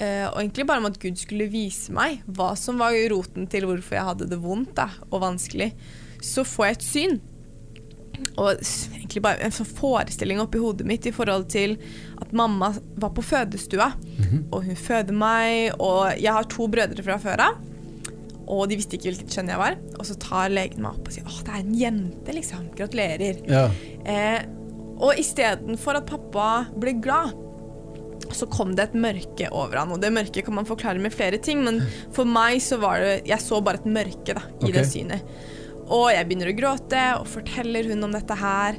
Eh, 0.00 0.26
og 0.28 0.40
egentlig 0.40 0.66
bare 0.68 0.82
om 0.82 0.88
at 0.90 0.98
Gud 1.02 1.18
skulle 1.20 1.48
vise 1.52 1.94
meg 1.94 2.22
hva 2.26 2.52
som 2.58 2.80
var 2.82 2.96
roten 3.12 3.48
til 3.50 3.68
hvorfor 3.68 3.98
jeg 3.98 4.08
hadde 4.10 4.28
det 4.30 4.40
vondt 4.42 4.74
da, 4.78 4.90
og 5.10 5.22
vanskelig. 5.24 5.72
Så 6.24 6.46
får 6.48 6.68
jeg 6.68 6.76
et 6.76 6.86
syn. 6.86 7.18
Og 8.40 8.50
egentlig 8.56 9.20
bare 9.24 9.44
en 9.44 9.52
sånn 9.52 9.68
forestilling 9.68 10.40
oppi 10.40 10.60
hodet 10.60 10.86
mitt 10.88 11.06
i 11.08 11.12
forhold 11.12 11.50
til 11.52 11.76
at 12.16 12.32
mamma 12.36 12.72
var 12.96 13.12
på 13.16 13.24
fødestua, 13.24 13.90
og 14.50 14.64
hun 14.64 14.78
føder 14.80 15.16
meg, 15.16 15.76
og 15.76 16.16
jeg 16.16 16.32
har 16.32 16.48
to 16.48 16.68
brødre 16.72 17.04
fra 17.04 17.18
før 17.20 17.44
av. 17.50 17.62
Og 18.46 18.68
de 18.70 18.78
visste 18.78 18.96
ikke 18.96 19.10
hvilket 19.10 19.34
kjønn 19.34 19.50
jeg 19.50 19.58
var. 19.58 19.76
Og 19.98 20.06
så 20.06 20.14
tar 20.22 20.52
legen 20.54 20.84
meg 20.84 20.94
opp 20.94 21.08
og 21.08 21.12
sier 21.12 21.26
'Å, 21.26 21.40
det 21.42 21.52
er 21.52 21.62
en 21.64 21.74
jente', 21.74 22.36
liksom. 22.36 22.68
Gratulerer. 22.78 23.42
ja. 23.50 23.66
Uh, 24.06 24.56
og 24.96 25.18
istedenfor 25.20 25.98
at 25.98 26.06
pappa 26.08 26.66
ble 26.80 26.94
glad, 27.04 27.34
så 28.34 28.48
kom 28.50 28.74
det 28.76 28.88
et 28.88 28.98
mørke 28.98 29.50
over 29.52 29.82
han. 29.82 29.94
Og 29.94 30.02
det 30.02 30.12
mørket 30.14 30.46
kan 30.46 30.56
man 30.58 30.68
forklare 30.68 31.02
med 31.02 31.14
flere 31.14 31.38
ting, 31.42 31.62
men 31.66 31.82
for 32.16 32.28
meg 32.28 32.58
så 32.64 32.80
var 32.82 33.02
det 33.02 33.14
Jeg 33.28 33.42
så 33.44 33.60
bare 33.64 33.82
et 33.82 33.88
mørke 33.88 34.36
da, 34.36 34.46
i 34.60 34.70
okay. 34.70 34.76
det 34.78 34.86
synet. 34.90 35.34
Og 35.86 36.08
jeg 36.10 36.26
begynner 36.26 36.50
å 36.50 36.56
gråte, 36.58 37.02
og 37.20 37.28
forteller 37.30 37.92
hun 37.92 38.08
om 38.08 38.14
dette 38.16 38.38
her. 38.40 38.78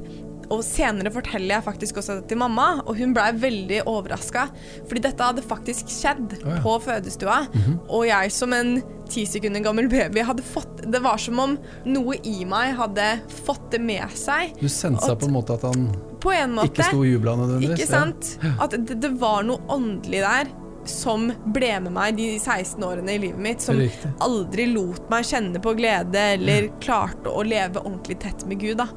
Og 0.51 0.61
senere 0.63 1.11
forteller 1.11 1.57
jeg 1.57 1.65
faktisk 1.65 1.99
også 1.99 2.21
det 2.21 2.29
til 2.31 2.39
mamma, 2.39 2.67
og 2.85 2.95
hun 2.99 3.13
blei 3.15 3.29
veldig 3.35 3.81
overraska. 3.87 4.47
Fordi 4.87 5.03
dette 5.03 5.29
hadde 5.29 5.43
faktisk 5.43 5.91
skjedd 5.91 6.37
oh, 6.39 6.51
ja. 6.53 6.59
på 6.63 6.75
fødestua. 6.85 7.39
Og 7.87 8.07
jeg 8.07 8.31
som 8.35 8.55
en 8.55 8.77
ti 9.11 9.25
sekunder 9.27 9.63
gammel 9.63 9.87
baby 9.91 10.19
hadde 10.27 10.43
fått 10.43 10.81
Det 10.91 10.99
var 10.99 11.15
som 11.21 11.39
om 11.39 11.53
noe 11.87 12.17
i 12.27 12.41
meg 12.47 12.73
hadde 12.75 13.05
fått 13.45 13.71
det 13.75 13.79
med 13.83 14.11
seg. 14.19 14.55
Du 14.59 14.67
sensa 14.71 15.15
på 15.15 15.29
en 15.29 15.35
måte 15.35 15.55
at 15.55 15.67
han 15.67 15.89
På 16.23 16.31
en 16.33 16.55
måte. 16.57 16.71
ikke 16.71 16.87
sto 16.91 17.03
jubla 17.05 17.35
nødvendigvis? 17.39 17.79
Ikke 17.79 17.89
sant? 17.89 18.31
At 18.59 18.73
det, 18.77 18.97
det 19.03 19.11
var 19.21 19.43
noe 19.47 19.61
åndelig 19.69 20.23
der 20.25 20.53
som 20.87 21.27
ble 21.53 21.73
med 21.83 21.91
meg 21.95 22.15
de 22.17 22.27
16 22.39 22.83
årene 22.87 23.17
i 23.17 23.21
livet 23.21 23.41
mitt, 23.43 23.63
som 23.63 23.79
aldri 24.23 24.69
lot 24.71 25.09
meg 25.11 25.27
kjenne 25.27 25.59
på 25.63 25.73
glede 25.77 26.21
eller 26.37 26.69
klarte 26.83 27.31
å 27.31 27.43
leve 27.43 27.83
ordentlig 27.83 28.19
tett 28.23 28.45
med 28.47 28.61
Gud. 28.63 28.79
Da. 28.79 28.87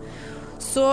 Så 0.63 0.87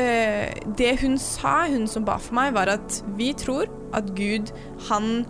øh, 0.00 0.46
det 0.80 0.94
hun 1.02 1.18
sa, 1.20 1.66
hun 1.68 1.84
som 1.90 2.06
ba 2.08 2.16
for 2.22 2.38
meg, 2.40 2.54
var 2.56 2.72
at 2.78 3.02
vi 3.18 3.34
tror 3.36 3.68
at 3.96 4.14
Gud, 4.16 4.52
han 4.88 5.26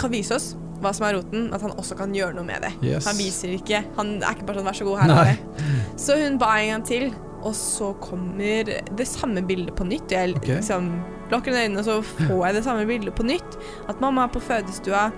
kan 0.00 0.12
vise 0.12 0.36
oss 0.36 0.52
hva 0.82 0.90
som 0.92 1.06
er 1.08 1.16
roten, 1.16 1.46
at 1.54 1.62
han 1.64 1.72
også 1.78 1.96
kan 1.96 2.12
gjøre 2.12 2.36
noe 2.36 2.44
med 2.44 2.64
det. 2.66 2.72
Yes. 2.84 3.06
Han 3.08 3.16
viser 3.16 3.54
ikke 3.54 3.84
Han 3.96 4.16
er 4.20 4.34
ikke 4.34 4.48
bare 4.48 4.60
sånn 4.60 4.66
'vær 4.68 4.76
så 4.76 4.88
god, 4.88 4.98
her 5.00 5.12
er 5.14 5.30
det'. 5.30 5.62
Så 5.96 6.16
hun 6.20 6.36
ba 6.38 6.56
en 6.58 6.68
gang 6.74 6.84
til, 6.84 7.14
og 7.44 7.54
så 7.56 7.92
kommer 8.00 8.70
det 8.96 9.06
samme 9.08 9.42
bildet 9.44 9.74
på 9.76 9.84
nytt. 9.88 10.12
Jeg 10.12 10.36
okay. 10.36 10.56
liksom 10.56 10.90
lukker 11.32 11.52
øynene, 11.52 11.82
og 11.82 11.84
så 11.84 12.00
får 12.26 12.46
jeg 12.46 12.58
det 12.58 12.64
samme 12.64 12.86
bildet 12.88 13.14
på 13.14 13.26
nytt. 13.26 13.58
At 13.88 14.00
mamma 14.00 14.24
er 14.24 14.32
på 14.32 14.42
fødestua, 14.44 15.10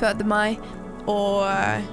føder 0.00 0.28
meg, 0.28 0.60
og 1.10 1.44
eh, 1.50 1.88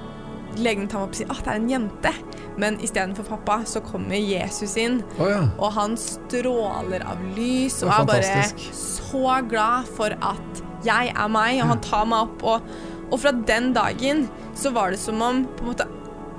legen 0.62 0.88
tar 0.88 1.02
meg 1.02 1.08
opp 1.08 1.16
og 1.16 1.20
sier 1.20 1.32
at 1.32 1.44
det 1.44 1.54
er 1.54 1.62
en 1.62 1.72
jente. 1.72 2.14
men 2.58 2.74
istedenfor 2.82 3.22
pappa 3.22 3.60
så 3.70 3.80
kommer 3.80 4.16
Jesus 4.18 4.76
inn. 4.76 5.02
oh, 5.20 5.28
ja. 5.30 5.44
Og 5.58 5.72
han 5.76 5.92
stråler 5.96 7.04
av 7.06 7.20
lys 7.36 7.76
og 7.84 7.92
er 7.92 8.00
er 8.00 8.08
bare 8.08 8.72
så 8.74 9.36
glad 9.46 9.86
for 9.94 10.10
at 10.18 10.64
jeg 10.82 11.12
er 11.14 11.28
meg, 11.30 11.60
og 11.62 11.70
han 11.74 11.84
tar 11.84 12.08
meg 12.10 12.26
opp. 12.26 12.42
Og, 12.42 12.72
og 13.12 13.20
fra 13.22 13.30
den 13.30 13.70
dagen 13.76 14.26
så 14.58 14.72
var 14.74 14.90
det 14.90 14.98
som 14.98 15.22
om 15.22 15.44
på 15.54 15.64
en 15.64 15.70
måte 15.70 15.86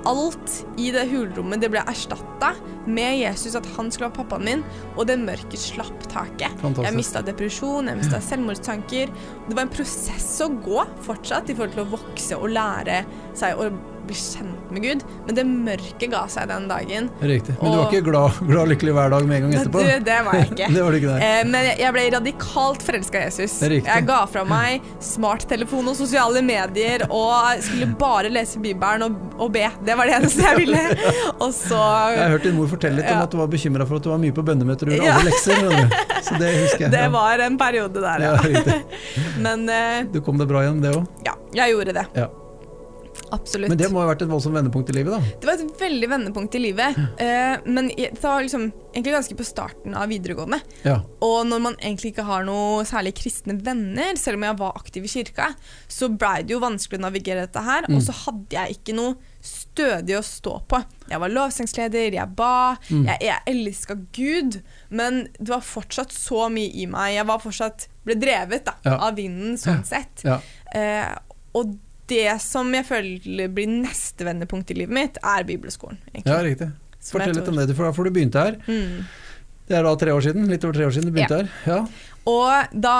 alt 0.08 0.54
i 0.80 0.90
det 0.94 1.06
hulrommet 1.10 1.60
det 1.62 1.70
ble 1.72 1.82
erstatta 1.90 2.54
med 2.90 3.18
Jesus, 3.20 3.56
at 3.58 3.66
han 3.76 3.90
skulle 3.92 4.08
være 4.08 4.18
pappaen 4.22 4.46
min, 4.46 4.64
og 4.96 5.06
det 5.10 5.18
mørket 5.20 5.60
slapp 5.60 6.06
taket. 6.10 6.54
Fantastisk. 6.62 6.86
Jeg 6.88 6.96
mista 6.96 7.22
depresjon, 7.26 7.90
jeg 7.90 8.00
mista 8.00 8.22
selvmordstanker. 8.24 9.12
Det 9.48 9.56
var 9.56 9.66
en 9.66 9.74
prosess 9.74 10.30
å 10.44 10.50
gå 10.64 10.84
fortsatt 11.06 11.52
i 11.52 11.56
forhold 11.58 11.76
til 11.76 11.84
å 11.84 11.90
vokse 11.92 12.40
og 12.40 12.54
lære 12.56 13.02
seg 13.38 13.60
å 13.60 13.70
bli 14.10 14.18
kjent 14.18 14.70
med 14.74 14.82
Gud, 14.84 15.00
men 15.26 15.34
det 15.38 15.44
mørket 15.48 16.10
ga 16.12 16.20
seg 16.30 16.48
den 16.50 16.66
dagen. 16.70 17.08
Riktig. 17.22 17.54
Men 17.62 17.72
du 17.72 17.78
var 17.80 17.88
ikke 17.90 18.04
glad, 18.10 18.36
glad 18.46 18.60
og 18.64 18.68
lykkelig 18.74 18.92
hver 18.98 19.10
dag 19.14 19.26
med 19.30 19.36
en 19.38 19.46
gang 19.46 19.54
etterpå? 19.60 19.82
Det, 19.86 19.96
det 20.06 20.18
var 20.26 20.38
jeg 20.38 20.48
ikke. 20.50 20.68
Det 20.76 20.82
var 20.84 20.90
du 20.94 20.98
ikke. 21.00 21.16
Eh, 21.26 21.40
men 21.48 21.66
jeg- 21.70 21.78
jeg 21.80 21.94
ble 21.96 22.04
radikalt 22.16 22.82
forelska 22.86 23.18
i 23.20 23.24
Jesus. 23.30 23.56
Riktig. 23.62 23.88
Jeg 23.90 24.06
ga 24.10 24.20
fra 24.30 24.44
meg 24.48 24.86
smarttelefon 25.02 25.88
og 25.90 25.96
sosiale 25.98 26.42
medier 26.44 27.06
og 27.10 27.62
skulle 27.64 27.88
bare 28.00 28.30
lese 28.32 28.60
Bibelen 28.62 29.02
og, 29.08 29.16
og 29.40 29.52
be. 29.54 29.66
Det 29.86 29.96
var 29.98 30.06
det 30.10 30.16
eneste 30.20 30.44
jeg 30.46 30.60
ville. 30.62 30.82
Og 31.44 31.52
så 31.56 31.78
Jeg 31.80 32.20
har 32.20 32.34
hørt 32.34 32.44
din 32.44 32.56
mor 32.58 32.68
fortelle 32.70 33.00
litt 33.00 33.10
om 33.14 33.22
at 33.24 33.32
du 33.32 33.38
var 33.40 33.48
bekymra 33.52 33.86
for 33.88 33.96
at 34.00 34.04
du 34.04 34.10
var 34.12 34.18
mye 34.20 34.34
på 34.36 34.42
bønnemøter 34.44 34.90
og 34.90 34.96
gjorde 34.96 35.06
Ja. 35.08 35.14
alle 35.16 35.30
lekser. 35.30 36.20
Så 36.26 36.38
det 36.40 36.50
husker 36.58 36.84
jeg. 36.86 36.90
Det 36.92 37.00
Ja. 37.06 37.08
var 37.14 37.38
en 37.46 37.56
periode 37.60 38.02
der, 38.04 38.26
Ja, 38.26 38.34
ja. 38.44 38.80
Men 39.44 39.68
eh, 39.68 40.02
Du 40.12 40.20
kom 40.20 40.38
deg 40.40 40.48
bra 40.50 40.62
gjennom 40.66 40.82
det 40.84 40.94
òg. 40.96 41.06
ja, 41.26 41.34
jeg 41.62 41.74
gjorde 41.74 41.94
det. 41.96 42.06
Ja. 42.16 42.26
Absolutt. 43.32 43.68
Men 43.70 43.78
det 43.78 43.88
må 43.92 44.00
ha 44.02 44.08
vært 44.10 44.22
et 44.24 44.30
voldsomt 44.30 44.56
vendepunkt 44.56 44.90
i 44.90 44.96
livet, 44.96 45.12
da. 45.14 45.38
Det 45.40 45.46
var 45.48 45.60
et 45.62 45.80
veldig 45.80 46.08
vendepunkt 46.10 46.54
i 46.58 46.62
livet. 46.62 46.98
Eh, 47.20 47.56
men 47.66 47.88
det 47.94 48.08
var 48.22 48.42
liksom 48.42 48.64
egentlig 48.90 49.12
ganske 49.14 49.36
på 49.38 49.44
starten 49.46 49.94
av 49.94 50.08
videregående. 50.10 50.58
Ja. 50.82 50.96
Og 51.22 51.46
når 51.46 51.60
man 51.68 51.76
egentlig 51.78 52.10
ikke 52.14 52.24
har 52.26 52.44
noe 52.48 52.82
særlig 52.88 53.12
kristne 53.20 53.54
venner, 53.62 54.16
selv 54.18 54.40
om 54.40 54.46
jeg 54.48 54.58
var 54.58 54.78
aktiv 54.80 55.06
i 55.06 55.12
kirka, 55.12 55.50
så 55.90 56.08
blei 56.10 56.40
det 56.42 56.56
jo 56.56 56.62
vanskelig 56.62 56.98
å 56.98 57.04
navigere 57.06 57.44
dette 57.46 57.62
her. 57.66 57.86
Og 57.94 58.02
så 58.02 58.14
hadde 58.24 58.56
jeg 58.58 58.78
ikke 58.80 58.96
noe 58.98 59.14
stødig 59.40 60.16
å 60.18 60.22
stå 60.26 60.56
på. 60.68 60.80
Jeg 61.10 61.20
var 61.22 61.32
lovsangsleder, 61.32 62.16
jeg 62.18 62.34
ba, 62.36 62.76
jeg, 62.90 63.16
jeg 63.24 63.40
elska 63.54 63.96
Gud, 64.16 64.58
men 64.90 65.22
det 65.38 65.48
var 65.54 65.62
fortsatt 65.64 66.12
så 66.12 66.48
mye 66.52 66.72
i 66.82 66.88
meg. 66.90 67.14
Jeg 67.16 67.28
var 67.30 67.40
fortsatt 67.42 67.86
ble 68.06 68.16
drevet 68.20 68.66
da, 68.66 68.74
Ja. 68.84 68.96
av 69.06 69.14
vinden, 69.16 69.54
sånn 69.60 69.84
sett. 69.86 70.24
ja. 70.26 70.40
Eh, 70.74 71.06
og 71.54 71.72
det 72.10 72.36
som 72.44 72.68
jeg 72.74 72.86
føler 72.88 73.50
blir 73.54 73.70
neste 73.70 74.26
vendepunkt 74.26 74.70
i 74.74 74.76
livet 74.82 74.96
mitt, 74.96 75.18
er 75.22 75.46
bibelskolen. 75.48 75.98
egentlig. 76.12 76.30
ja, 76.32 76.42
riktig. 76.46 76.70
Som 77.00 77.16
Fortell 77.16 77.38
litt 77.38 77.48
om 77.48 77.56
det, 77.56 77.70
for 77.72 77.88
da 77.88 77.94
får 77.96 78.08
du 78.08 78.12
begynte 78.18 78.44
her. 78.44 78.56
Mm. 78.66 79.04
Det 79.70 79.76
er 79.78 79.86
da 79.86 79.92
tre 79.96 80.12
år 80.12 80.24
siden, 80.26 80.48
litt 80.50 80.64
over 80.66 80.76
tre 80.76 80.88
år 80.88 80.96
siden 80.96 81.08
du 81.08 81.14
begynte 81.16 81.38
her. 81.40 81.52
Ja. 81.70 81.78
Og 82.30 82.74
da 82.86 82.96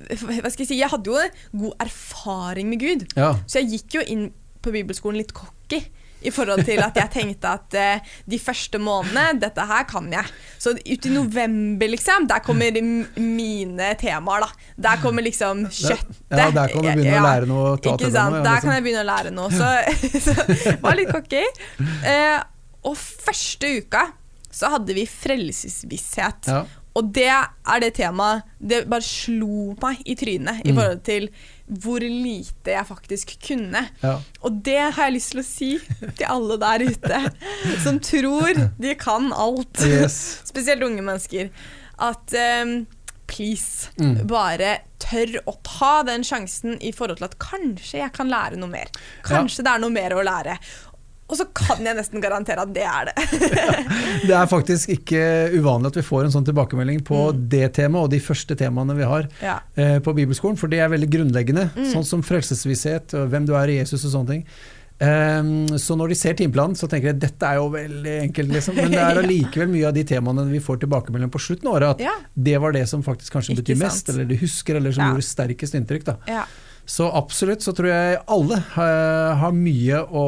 Hva 0.00 0.48
skal 0.48 0.64
jeg 0.64 0.68
si? 0.70 0.78
Jeg 0.80 0.88
hadde 0.88 1.12
jo 1.12 1.22
god 1.62 1.82
erfaring 1.84 2.70
med 2.72 2.80
Gud. 2.80 3.06
ja. 3.16 3.34
Så 3.46 3.60
jeg 3.60 3.74
gikk 3.76 3.98
jo 4.00 4.04
inn 4.08 4.30
på 4.64 4.72
bibelskolen 4.74 5.20
litt 5.20 5.32
cocky. 5.36 5.82
I 6.22 6.32
forhold 6.34 6.64
til 6.68 6.82
at 6.84 6.96
jeg 7.00 7.10
tenkte 7.14 7.52
at 7.56 7.76
eh, 7.78 8.12
de 8.28 8.38
første 8.42 8.80
månedene, 8.82 9.40
dette 9.40 9.64
her 9.70 9.86
kan 9.88 10.08
jeg. 10.12 10.32
Så 10.60 10.74
ut 10.76 11.08
i 11.08 11.12
november, 11.14 11.90
liksom, 11.94 12.28
der 12.30 12.42
kommer 12.44 12.80
mine 13.16 13.90
temaer, 14.00 14.46
da. 14.46 14.70
Der 14.88 15.02
kommer 15.02 15.24
liksom 15.24 15.66
kjøttet. 15.68 16.22
Ja, 16.30 16.50
der 16.50 16.72
kan 16.74 16.84
du 16.84 16.90
begynne 16.90 17.18
å 17.20 17.26
lære 17.26 17.50
noe 17.50 17.74
ta 17.80 17.96
Ikke 17.96 18.12
sant. 18.12 18.36
noe, 18.36 18.40
ja, 18.40 18.46
Der 18.46 18.56
liksom. 18.56 18.68
kan 18.68 18.76
jeg 18.78 18.86
begynne 18.86 19.04
å 19.04 19.10
lære 19.10 19.34
noe. 19.34 19.50
Så, 19.50 19.68
så 20.26 20.78
var 20.84 20.98
litt 20.98 21.12
cocky. 21.14 21.44
Eh, 22.06 22.38
og 22.88 22.96
første 22.96 23.74
uka 23.80 24.06
så 24.50 24.72
hadde 24.72 24.94
vi 24.96 25.04
frelsesvisshet. 25.06 26.50
Ja. 26.50 26.64
Og 26.98 27.12
det 27.14 27.28
er 27.30 27.80
det 27.80 27.92
temaet 27.94 28.42
Det 28.58 28.80
bare 28.90 29.04
slo 29.06 29.76
meg 29.80 30.00
i 30.10 30.14
trynet 30.18 30.64
i 30.66 30.72
Mm. 30.72 30.76
forhold 30.80 31.02
til 31.06 31.28
hvor 31.70 32.00
lite 32.02 32.72
jeg 32.74 32.86
faktisk 32.88 33.36
kunne. 33.46 33.84
Ja. 34.02 34.16
Og 34.42 34.56
det 34.66 34.78
har 34.96 35.04
jeg 35.06 35.14
lyst 35.14 35.30
til 35.30 35.40
å 35.40 35.46
si 35.46 35.68
til 36.18 36.26
alle 36.26 36.56
der 36.58 36.82
ute 36.90 37.20
som 37.84 38.00
tror 38.02 38.58
de 38.80 38.94
kan 38.98 39.30
alt. 39.32 39.78
Yes. 39.86 40.40
Spesielt 40.50 40.82
unge 40.82 41.02
mennesker. 41.06 41.50
At 41.98 42.34
um, 42.64 42.86
please, 43.30 43.88
Mm. 44.00 44.26
bare 44.26 44.80
tør 44.98 45.36
å 45.46 45.54
ta 45.62 46.02
den 46.02 46.22
sjansen 46.26 46.74
i 46.82 46.90
forhold 46.92 47.18
til 47.20 47.28
at 47.30 47.38
kanskje 47.38 48.00
jeg 48.02 48.12
kan 48.12 48.28
lære 48.28 48.58
noe 48.58 48.68
mer. 48.68 48.90
Kanskje 49.22 49.62
det 49.62 49.70
er 49.70 49.78
noe 49.78 49.90
mer 49.94 50.10
å 50.18 50.24
lære. 50.26 50.58
Og 51.30 51.36
så 51.38 51.46
kan 51.54 51.78
jeg 51.86 51.94
nesten 51.96 52.20
garantere 52.22 52.64
at 52.66 52.72
det 52.74 52.82
er 52.82 53.10
det. 53.10 53.14
Det 54.28 54.34
er 54.36 54.48
faktisk 54.50 54.90
ikke 54.92 55.20
uvanlig 55.54 55.92
at 55.92 55.98
vi 56.00 56.02
får 56.06 56.26
en 56.26 56.34
sånn 56.34 56.46
tilbakemelding 56.48 57.00
på 57.06 57.20
det 57.52 57.68
temaet 57.78 58.08
og 58.08 58.10
de 58.12 58.18
første 58.24 58.56
temaene 58.58 58.96
vi 58.98 59.06
har 59.06 59.28
Ja. 59.40 59.60
eh, 59.78 59.98
på 60.02 60.12
bibelskolen, 60.16 60.58
for 60.58 60.68
det 60.72 60.80
er 60.82 60.90
veldig 60.92 61.08
grunnleggende. 61.14 61.68
Mm. 61.76 61.86
Sånn 61.94 62.04
som 62.04 62.22
frelsesvisshet 62.26 63.14
og 63.14 63.30
hvem 63.32 63.46
du 63.48 63.54
er 63.56 63.70
i 63.72 63.78
Jesus 63.80 64.04
og 64.04 64.14
sånne 64.18 64.34
ting. 64.34 64.44
Um, 65.00 65.64
så 65.80 65.94
når 65.96 66.10
de 66.12 66.16
ser 66.20 66.34
timeplanen, 66.36 66.74
så 66.76 66.84
tenker 66.90 67.14
de 67.14 67.22
dette 67.24 67.46
er 67.48 67.56
jo 67.56 67.70
veldig 67.72 68.16
enkelt, 68.26 68.50
liksom. 68.52 68.76
Men 68.76 68.90
det 68.92 68.98
er 69.00 69.16
allikevel 69.22 69.70
mye 69.72 69.86
av 69.88 69.94
de 69.96 70.02
temaene 70.10 70.44
vi 70.50 70.60
får 70.60 70.82
tilbakemelding 70.82 71.30
på 71.32 71.40
slutten 71.40 71.70
av 71.70 71.78
året, 71.78 71.94
at 71.94 72.02
Ja. 72.04 72.12
det 72.36 72.58
var 72.60 72.74
det 72.76 72.82
som 72.90 73.00
faktisk 73.06 73.32
kanskje 73.38 73.56
betyr 73.62 73.78
mest, 73.80 74.10
eller 74.12 74.28
du 74.28 74.34
husker, 74.42 74.76
eller 74.76 74.92
som 74.92 75.06
Ja. 75.06 75.14
gjorde 75.14 75.24
sterkest 75.24 75.78
inntrykk. 75.78 76.04
da. 76.10 76.16
ja. 76.28 76.44
Så 76.90 77.06
absolutt 77.14 77.62
så 77.62 77.70
tror 77.76 77.86
jeg 77.92 78.16
alle 78.34 78.56
har, 78.74 79.34
har 79.38 79.52
mye 79.54 80.00
å 80.10 80.24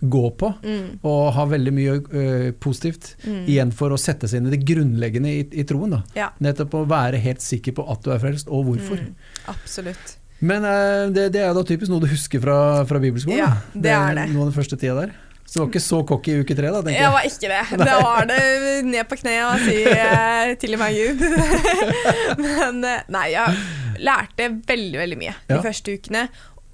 gå 0.00 0.22
på, 0.40 0.48
Mm. 0.64 0.86
og 1.04 1.32
har 1.36 1.50
veldig 1.50 1.72
mye 1.76 1.96
ø, 2.00 2.52
positivt 2.64 3.10
igjen 3.28 3.72
for 3.76 3.92
å 3.92 3.98
sette 4.00 4.28
seg 4.30 4.40
inn 4.40 4.48
i 4.48 4.54
det 4.56 4.62
grunnleggende 4.64 5.28
i, 5.34 5.42
i 5.60 5.66
troen. 5.68 5.98
ja. 6.16 6.30
Nettopp 6.40 6.78
å 6.80 6.86
være 6.88 7.20
helt 7.20 7.44
sikker 7.44 7.76
på 7.76 7.84
at 7.92 8.00
du 8.06 8.10
er 8.14 8.22
frelst, 8.24 8.48
og 8.48 8.64
hvorfor. 8.70 9.02
Mm. 9.04 9.14
Absolutt. 9.52 10.16
Men 10.40 10.64
ø, 10.64 11.10
det, 11.12 11.28
det 11.34 11.42
er 11.44 11.52
da 11.56 11.62
typisk 11.66 11.90
noe 11.92 12.00
du 12.00 12.08
husker 12.08 12.40
fra, 12.40 12.58
fra 12.88 13.00
bibelskolen? 13.02 13.38
Ja, 13.42 13.52
det 13.74 13.90
er 13.92 14.14
det. 14.22 14.28
Noe 14.32 14.46
av 14.46 14.52
den 14.52 14.56
første 14.62 14.78
tida 14.80 14.94
der. 15.02 15.12
Så 15.48 15.54
du 15.54 15.60
var 15.62 15.68
ikke 15.70 15.80
så 15.80 15.98
cocky 16.04 16.34
i 16.34 16.40
uke 16.44 16.54
tre, 16.58 16.68
da? 16.68 16.82
tenker 16.84 16.92
Jeg 16.92 17.06
jeg. 17.06 17.12
var 17.14 17.24
ikke 17.24 17.48
det. 17.48 17.86
Det 17.88 17.94
var 18.04 18.26
det 18.28 18.84
ned 18.84 19.08
på 19.08 19.16
kne 19.16 19.36
og 19.46 19.62
si 19.64 19.76
eh, 19.88 20.50
'tilgi 20.60 20.76
meg, 20.76 20.98
Gud'. 20.98 21.24
Men 22.44 22.84
eh, 22.84 23.00
nei, 23.08 23.26
jeg 23.32 23.56
lærte 24.04 24.50
veldig, 24.68 24.98
veldig 25.00 25.18
mye 25.24 25.34
de 25.48 25.56
Ja. 25.56 25.62
første 25.64 25.94
ukene. 25.96 26.26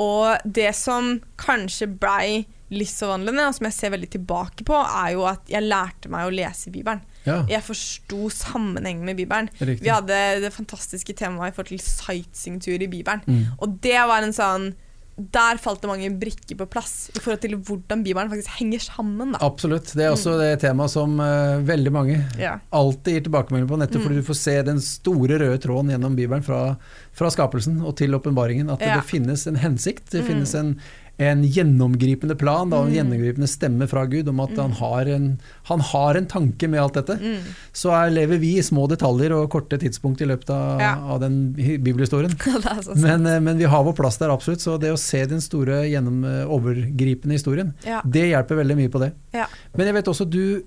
Og 0.03 0.39
det 0.45 0.73
som 0.75 1.21
kanskje 1.39 1.87
blei 1.87 2.47
livsforvandlende, 2.75 3.45
og 3.47 3.55
som 3.55 3.69
jeg 3.69 3.77
ser 3.77 3.91
veldig 3.95 4.09
tilbake 4.11 4.65
på, 4.67 4.75
er 4.75 5.13
jo 5.15 5.23
at 5.31 5.47
jeg 5.53 5.63
lærte 5.63 6.11
meg 6.11 6.27
å 6.27 6.33
lese 6.35 6.73
Bibelen. 6.75 7.03
Ja, 7.25 7.45
Jeg 7.49 7.63
forsto 7.63 8.27
sammenhengen 8.35 9.05
med 9.07 9.17
Bibelen. 9.17 9.49
riktig. 9.61 9.85
Vi 9.87 9.89
hadde 9.95 10.41
det 10.43 10.51
fantastiske 10.53 11.15
temaet 11.15 11.53
i 11.53 11.55
forhold 11.55 11.69
til 11.69 11.79
sightseeingtur 11.79 12.83
i 12.83 12.89
Bibelen. 12.91 13.23
Mm. 13.29 13.47
Og 13.63 13.79
det 13.81 14.01
var 14.11 14.23
en 14.27 14.33
sånn 14.35 14.75
Der 15.17 15.59
falt 15.63 15.81
det 15.81 15.87
mange 15.87 16.09
brikker 16.19 16.57
på 16.59 16.67
plass 16.67 17.09
i 17.15 17.21
forhold 17.23 17.39
til 17.45 17.53
hvordan 17.55 18.01
Bibelen 18.03 18.31
faktisk 18.33 18.51
henger 18.59 18.81
sammen. 18.83 19.31
Da. 19.37 19.39
Absolutt. 19.47 19.93
Det 19.95 20.03
er 20.09 20.11
også 20.11 20.33
det 20.41 20.49
temaet 20.65 20.91
som 20.91 21.15
uh, 21.23 21.63
veldig 21.63 21.93
mange 21.95 22.17
Ja. 22.41 22.57
alltid 22.75 23.15
gir 23.15 23.25
tilbakemelding 23.29 23.69
på, 23.71 23.79
nettopp 23.79 24.03
Mm. 24.03 24.07
fordi 24.09 24.17
du 24.17 24.27
får 24.27 24.41
se 24.41 24.57
den 24.67 24.81
store 24.83 25.39
røde 25.39 25.59
tråden 25.63 25.91
gjennom 25.95 26.17
Bibelen 26.19 26.43
fra, 26.43 26.77
fra 27.13 27.31
skapelsen 27.31 27.79
og 27.87 27.95
til 27.97 28.11
åpenbaringen. 28.19 28.69
At 28.75 28.81
Ja. 28.83 28.97
det 28.99 29.05
finnes 29.07 29.47
en 29.47 29.55
hensikt, 29.63 30.11
det 30.11 30.23
Mm. 30.25 30.27
finnes 30.27 30.55
en, 30.55 30.81
en 31.19 31.43
gjennomgripende 31.47 32.35
plan, 32.37 32.71
da, 32.71 32.81
en 32.83 32.89
Mm. 32.91 32.95
gjennomgripende 32.97 33.47
stemme 33.49 33.87
fra 33.89 34.05
Gud 34.11 34.29
om 34.29 34.41
at 34.41 34.57
han, 34.59 34.73
har 34.73 35.07
en, 35.07 35.39
han 35.71 35.81
har 35.81 36.15
en 36.17 36.27
tanke 36.27 36.69
med 36.69 36.81
alt 36.81 36.95
dette. 36.95 37.17
Mm. 37.21 37.39
Så 37.73 37.93
er, 37.95 38.11
lever 38.11 38.39
vi 38.43 38.57
i 38.59 38.63
små 38.63 38.89
detaljer 38.91 39.31
og 39.33 39.49
korte 39.51 39.79
tidspunkt 39.79 40.21
i 40.21 40.27
løpet 40.27 40.51
av, 40.51 40.81
Ja. 40.81 40.95
av 40.99 41.21
den 41.21 41.53
bibelhistorien. 41.55 42.35
Men, 42.97 43.27
eh, 43.27 43.39
men 43.41 43.59
vi 43.59 43.65
har 43.65 43.85
vår 43.85 43.95
plass 43.95 44.19
der, 44.19 44.31
absolutt. 44.35 44.61
Så 44.61 44.79
det 44.81 44.91
å 44.91 44.99
se 44.99 45.25
den 45.27 45.41
store, 45.41 45.85
gjennom, 45.89 46.25
eh, 46.25 46.45
overgripende 46.51 47.33
historien, 47.39 47.75
Ja. 47.87 48.01
det 48.05 48.31
hjelper 48.33 48.57
veldig 48.65 48.77
mye 48.77 48.91
på 48.91 48.99
det. 49.01 49.13
Ja. 49.33 49.47
Men 49.77 49.87
jeg 49.87 49.95
vet 49.95 50.07
også 50.11 50.29
du 50.29 50.63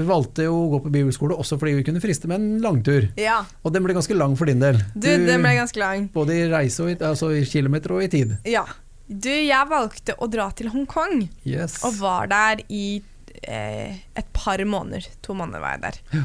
valgte 0.00 0.44
jo 0.46 0.54
å 0.54 0.68
gå 0.72 0.78
på 0.86 0.90
bibelskole 0.94 1.36
også 1.36 1.58
fordi 1.60 1.74
vi 1.76 1.82
kunne 1.84 2.00
friste 2.00 2.26
med 2.26 2.40
en 2.40 2.60
langtur. 2.62 3.10
ja. 3.18 3.42
Og 3.64 3.72
den 3.74 3.82
ble 3.84 3.92
ganske 3.92 4.16
lang 4.16 4.34
for 4.34 4.46
din 4.46 4.58
del. 4.60 4.78
Du, 4.96 5.08
den 5.26 5.42
ble 5.42 5.50
ganske 5.58 5.76
lang. 5.76 6.08
Både 6.14 6.30
i 6.32 6.48
reise 6.48 6.80
og 6.80 6.88
i, 6.88 6.94
altså 7.04 7.28
i 7.36 7.44
kilometer 7.44 7.92
og 7.92 8.02
i 8.02 8.08
tid. 8.08 8.38
Ja. 8.48 8.64
Du, 9.10 9.30
jeg 9.30 9.66
valgte 9.70 10.14
å 10.22 10.28
dra 10.30 10.48
til 10.54 10.68
Hongkong, 10.70 11.24
Yes. 11.48 11.80
og 11.84 11.96
var 11.98 12.28
der 12.30 12.60
i 12.70 13.02
eh, 13.42 13.96
et 14.14 14.28
par 14.36 14.62
måneder. 14.62 15.08
To 15.26 15.34
måneder 15.34 15.60
var 15.64 15.74
jeg 15.76 15.82
der. 15.82 15.98
Ja. 16.14 16.22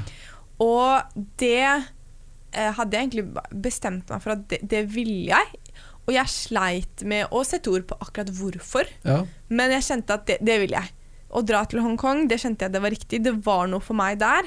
Og 0.61 1.21
det 1.41 1.55
eh, 1.65 2.71
hadde 2.77 2.93
jeg 2.95 3.07
egentlig 3.09 3.25
bestemt 3.65 4.09
meg 4.13 4.21
for 4.23 4.35
at 4.37 4.45
det, 4.53 4.61
det 4.69 4.83
ville 4.93 5.31
jeg. 5.33 5.61
Og 6.05 6.13
jeg 6.13 6.29
sleit 6.29 7.01
med 7.09 7.33
å 7.33 7.41
sette 7.47 7.71
ord 7.73 7.87
på 7.89 7.97
akkurat 8.05 8.29
hvorfor, 8.37 8.85
Ja. 9.03 9.23
men 9.49 9.73
jeg 9.73 9.87
kjente 9.87 10.13
at 10.19 10.27
det, 10.29 10.37
det 10.45 10.59
ville 10.61 10.77
jeg. 10.77 10.93
Å 11.35 11.41
dra 11.43 11.63
til 11.67 11.81
Hongkong, 11.83 12.27
det 12.29 12.37
kjente 12.39 12.67
jeg 12.67 12.71
det 12.77 12.81
var 12.85 12.93
riktig. 12.93 13.23
Det 13.25 13.33
var 13.43 13.65
noe 13.67 13.81
for 13.83 13.97
meg 13.97 14.19
der. 14.21 14.45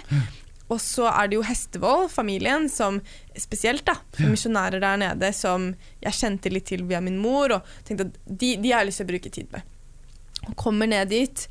Og 0.68 0.80
så 0.84 1.06
er 1.08 1.30
det 1.30 1.38
jo 1.38 1.46
Hestevold, 1.48 2.10
familien, 2.12 2.68
som 2.68 3.00
spesielt 3.38 3.86
da, 3.88 3.96
ja. 4.18 4.28
misjonærer 4.28 4.82
der 4.84 5.00
nede, 5.00 5.32
som 5.36 5.70
jeg 6.04 6.18
kjente 6.18 6.52
litt 6.52 6.68
til 6.68 6.84
via 6.90 7.00
min 7.04 7.16
mor, 7.22 7.56
og 7.56 7.72
tenkte 7.88 8.10
at 8.10 8.18
de, 8.28 8.54
de 8.60 8.72
har 8.72 8.84
jeg 8.84 8.90
lyst 8.90 9.02
til 9.02 9.08
å 9.08 9.12
bruke 9.14 9.32
tid 9.32 9.54
med. 9.54 9.74
Og 10.50 10.54
kommer 10.60 10.90
ned 10.90 11.08
dit, 11.12 11.46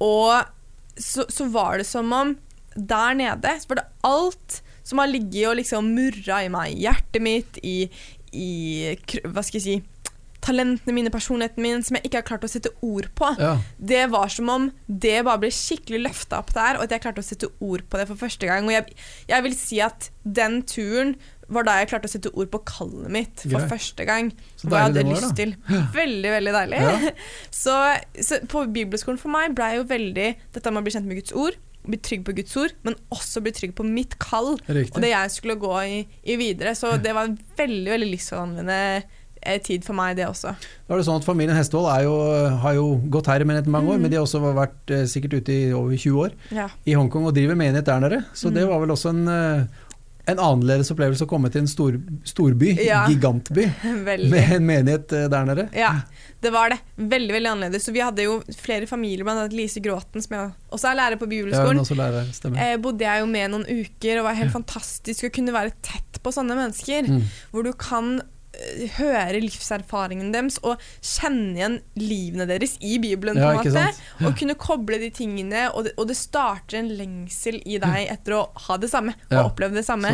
og 0.00 0.46
så, 1.00 1.26
så 1.32 1.48
var 1.50 1.80
det 1.80 1.88
som 1.88 2.12
om 2.14 2.36
der 2.74 3.16
nede 3.18 3.54
så 3.58 3.72
var 3.72 3.80
det 3.80 3.88
alt 4.06 4.60
som 4.86 5.00
har 5.02 5.10
ligget 5.10 5.48
og 5.50 5.56
liksom 5.58 5.90
murra 5.94 6.40
i 6.44 6.50
meg, 6.52 6.74
i 6.74 6.84
hjertet 6.86 7.22
mitt, 7.22 7.58
i, 7.66 7.90
i 8.32 8.50
Hva 9.26 9.42
skal 9.44 9.58
jeg 9.58 9.64
si 9.66 9.76
Talentene 10.40 10.94
mine, 10.96 11.12
personligheten 11.12 11.62
min, 11.64 11.82
som 11.84 11.98
jeg 11.98 12.08
ikke 12.08 12.22
har 12.22 12.28
klart 12.30 12.46
å 12.46 12.50
sette 12.50 12.72
ord 12.86 13.10
på. 13.18 13.28
Ja. 13.40 13.56
Det 13.76 14.06
var 14.12 14.30
som 14.32 14.48
om 14.52 14.70
det 14.86 15.18
bare 15.26 15.42
ble 15.42 15.50
skikkelig 15.52 16.00
løfta 16.06 16.40
opp 16.40 16.54
der, 16.56 16.78
og 16.78 16.86
at 16.86 16.94
jeg 16.96 17.04
klarte 17.04 17.20
å 17.20 17.26
sette 17.26 17.50
ord 17.60 17.84
på 17.90 18.00
det 18.00 18.08
for 18.08 18.20
første 18.20 18.48
gang. 18.48 18.68
Og 18.68 18.74
jeg, 18.74 18.96
jeg 19.28 19.46
vil 19.46 19.58
si 19.58 19.82
at 19.84 20.08
den 20.24 20.62
turen 20.68 21.14
var 21.50 21.66
da 21.66 21.76
jeg 21.80 21.90
klarte 21.90 22.06
å 22.06 22.12
sette 22.12 22.30
ord 22.30 22.50
på 22.52 22.60
kallet 22.68 23.10
mitt 23.12 23.42
for 23.42 23.56
Greit. 23.58 23.70
første 23.72 24.06
gang. 24.08 24.28
Hva 24.62 24.84
jeg 24.84 24.88
hadde 24.88 25.02
var, 25.02 25.16
lyst 25.16 25.34
til. 25.38 25.54
Veldig, 25.96 26.30
veldig 26.36 26.52
deilig. 26.56 26.82
Ja. 26.86 27.14
Så, 27.62 27.74
så 28.22 28.38
på 28.48 28.62
bibelskolen 28.72 29.18
for 29.20 29.32
meg 29.34 29.56
ble 29.58 29.74
jo 29.80 29.88
veldig 29.90 30.28
dette 30.54 30.72
med 30.72 30.80
å 30.80 30.86
bli 30.86 30.94
kjent 30.94 31.10
med 31.10 31.18
Guds 31.20 31.34
ord, 31.36 31.58
bli 31.80 31.98
trygg 32.04 32.22
på 32.26 32.34
Guds 32.36 32.54
ord, 32.60 32.74
men 32.86 32.96
også 33.12 33.42
bli 33.42 33.52
trygg 33.56 33.72
på 33.76 33.86
mitt 33.88 34.14
kall 34.22 34.52
Riktig. 34.68 34.94
og 34.94 35.02
det 35.02 35.10
jeg 35.10 35.32
skulle 35.34 35.56
gå 35.60 35.72
i, 35.88 36.00
i 36.28 36.36
videre. 36.40 36.74
Så 36.78 36.94
det 37.02 37.14
var 37.16 37.28
en 37.28 37.38
veldig, 37.58 37.88
veldig 37.96 38.10
livsforvandlende 38.14 38.80
tid 39.64 39.84
for 39.84 39.94
meg, 39.94 40.16
det 40.16 40.26
også. 40.26 40.54
Da 40.86 40.94
er 40.94 40.98
det 41.00 41.06
sånn 41.06 41.16
at 41.20 41.24
Familien 41.24 41.56
Hestevold 41.56 41.88
har 42.60 42.74
jo 42.74 43.00
gått 43.08 43.26
her 43.26 43.40
i 43.40 43.44
menigheten 43.48 43.72
mange 43.72 43.88
år, 43.88 43.96
Mm. 43.96 44.02
men 44.02 44.10
de 44.10 44.16
har 44.16 44.24
også 44.26 44.40
vært 44.54 44.90
eh, 44.90 45.04
sikkert 45.08 45.32
ute 45.40 45.48
i 45.52 45.72
over 45.72 45.96
20 45.96 46.18
år 46.26 46.32
Ja. 46.50 46.68
i 46.86 46.92
Hongkong 46.92 47.24
og 47.26 47.34
driver 47.34 47.54
menighet 47.56 47.84
der 47.84 48.00
nede. 48.00 48.24
Så 48.34 48.52
det 48.52 48.62
Mm. 48.64 48.68
var 48.68 48.80
vel 48.80 48.90
også 48.90 49.08
en, 49.10 49.28
eh, 49.28 49.64
en 50.28 50.36
annerledes 50.38 50.90
opplevelse 50.92 51.22
å 51.24 51.26
komme 51.28 51.50
til 51.50 51.62
en 51.62 51.66
stor, 51.66 51.92
storby, 52.24 52.76
Ja. 52.84 53.06
gigantby, 53.08 53.64
Veldig. 54.04 54.30
med 54.30 54.52
en 54.52 54.66
menighet 54.66 55.12
eh, 55.12 55.28
der 55.28 55.44
nede. 55.46 55.68
Ja, 55.74 56.02
det 56.42 56.52
var 56.52 56.68
det. 56.70 56.78
Veldig 56.98 57.32
veldig 57.32 57.50
annerledes. 57.50 57.84
Så 57.88 57.92
Vi 57.92 58.00
hadde 58.00 58.22
jo 58.22 58.42
flere 58.54 58.86
familier, 58.86 59.24
bl.a. 59.24 59.48
Lise 59.50 59.80
Gråten, 59.80 60.22
som 60.22 60.36
jeg 60.36 60.52
også 60.70 60.90
er 60.92 60.96
lærer 60.96 61.16
på 61.18 61.26
Ja, 61.26 61.42
bibelskolen. 61.42 61.82
Ja, 61.88 61.96
lærer, 61.96 62.72
eh, 62.72 62.76
bodde 62.76 63.00
jeg 63.00 63.20
jo 63.20 63.26
med 63.26 63.50
noen 63.50 63.64
uker, 63.66 64.18
og 64.18 64.24
var 64.24 64.34
helt 64.34 64.52
fantastisk 64.52 65.24
å 65.24 65.32
kunne 65.32 65.52
være 65.52 65.72
tett 65.82 66.22
på 66.22 66.30
sånne 66.30 66.54
mennesker. 66.54 67.08
Mm. 67.08 67.22
Hvor 67.52 67.64
du 67.64 67.72
kan 67.72 68.20
eh, 68.20 68.24
høre 68.96 69.40
livserfaringen 69.40 70.32
deres 70.34 70.58
og 70.66 70.80
kjenne 70.98 71.54
igjen 71.56 71.76
livene 72.00 72.46
deres 72.50 72.74
i 72.82 72.96
Bibelen. 73.02 73.38
Ja, 73.38 73.52
på 73.54 73.62
en 73.62 73.76
måte. 73.76 74.26
Og 74.26 74.36
kunne 74.38 74.56
koble 74.60 74.98
de 75.02 75.10
tingene, 75.14 75.68
og 75.70 75.86
det, 75.86 75.94
og 75.96 76.10
det 76.10 76.18
starter 76.18 76.80
en 76.80 76.90
lengsel 76.98 77.60
i 77.62 77.78
deg 77.82 78.10
etter 78.10 78.36
å 78.40 78.42
ha 78.66 78.78
det 78.80 78.90
samme. 78.92 79.14
Og 79.30 79.52
oppleve 79.52 79.78
det 79.78 79.86
samme. 79.86 80.12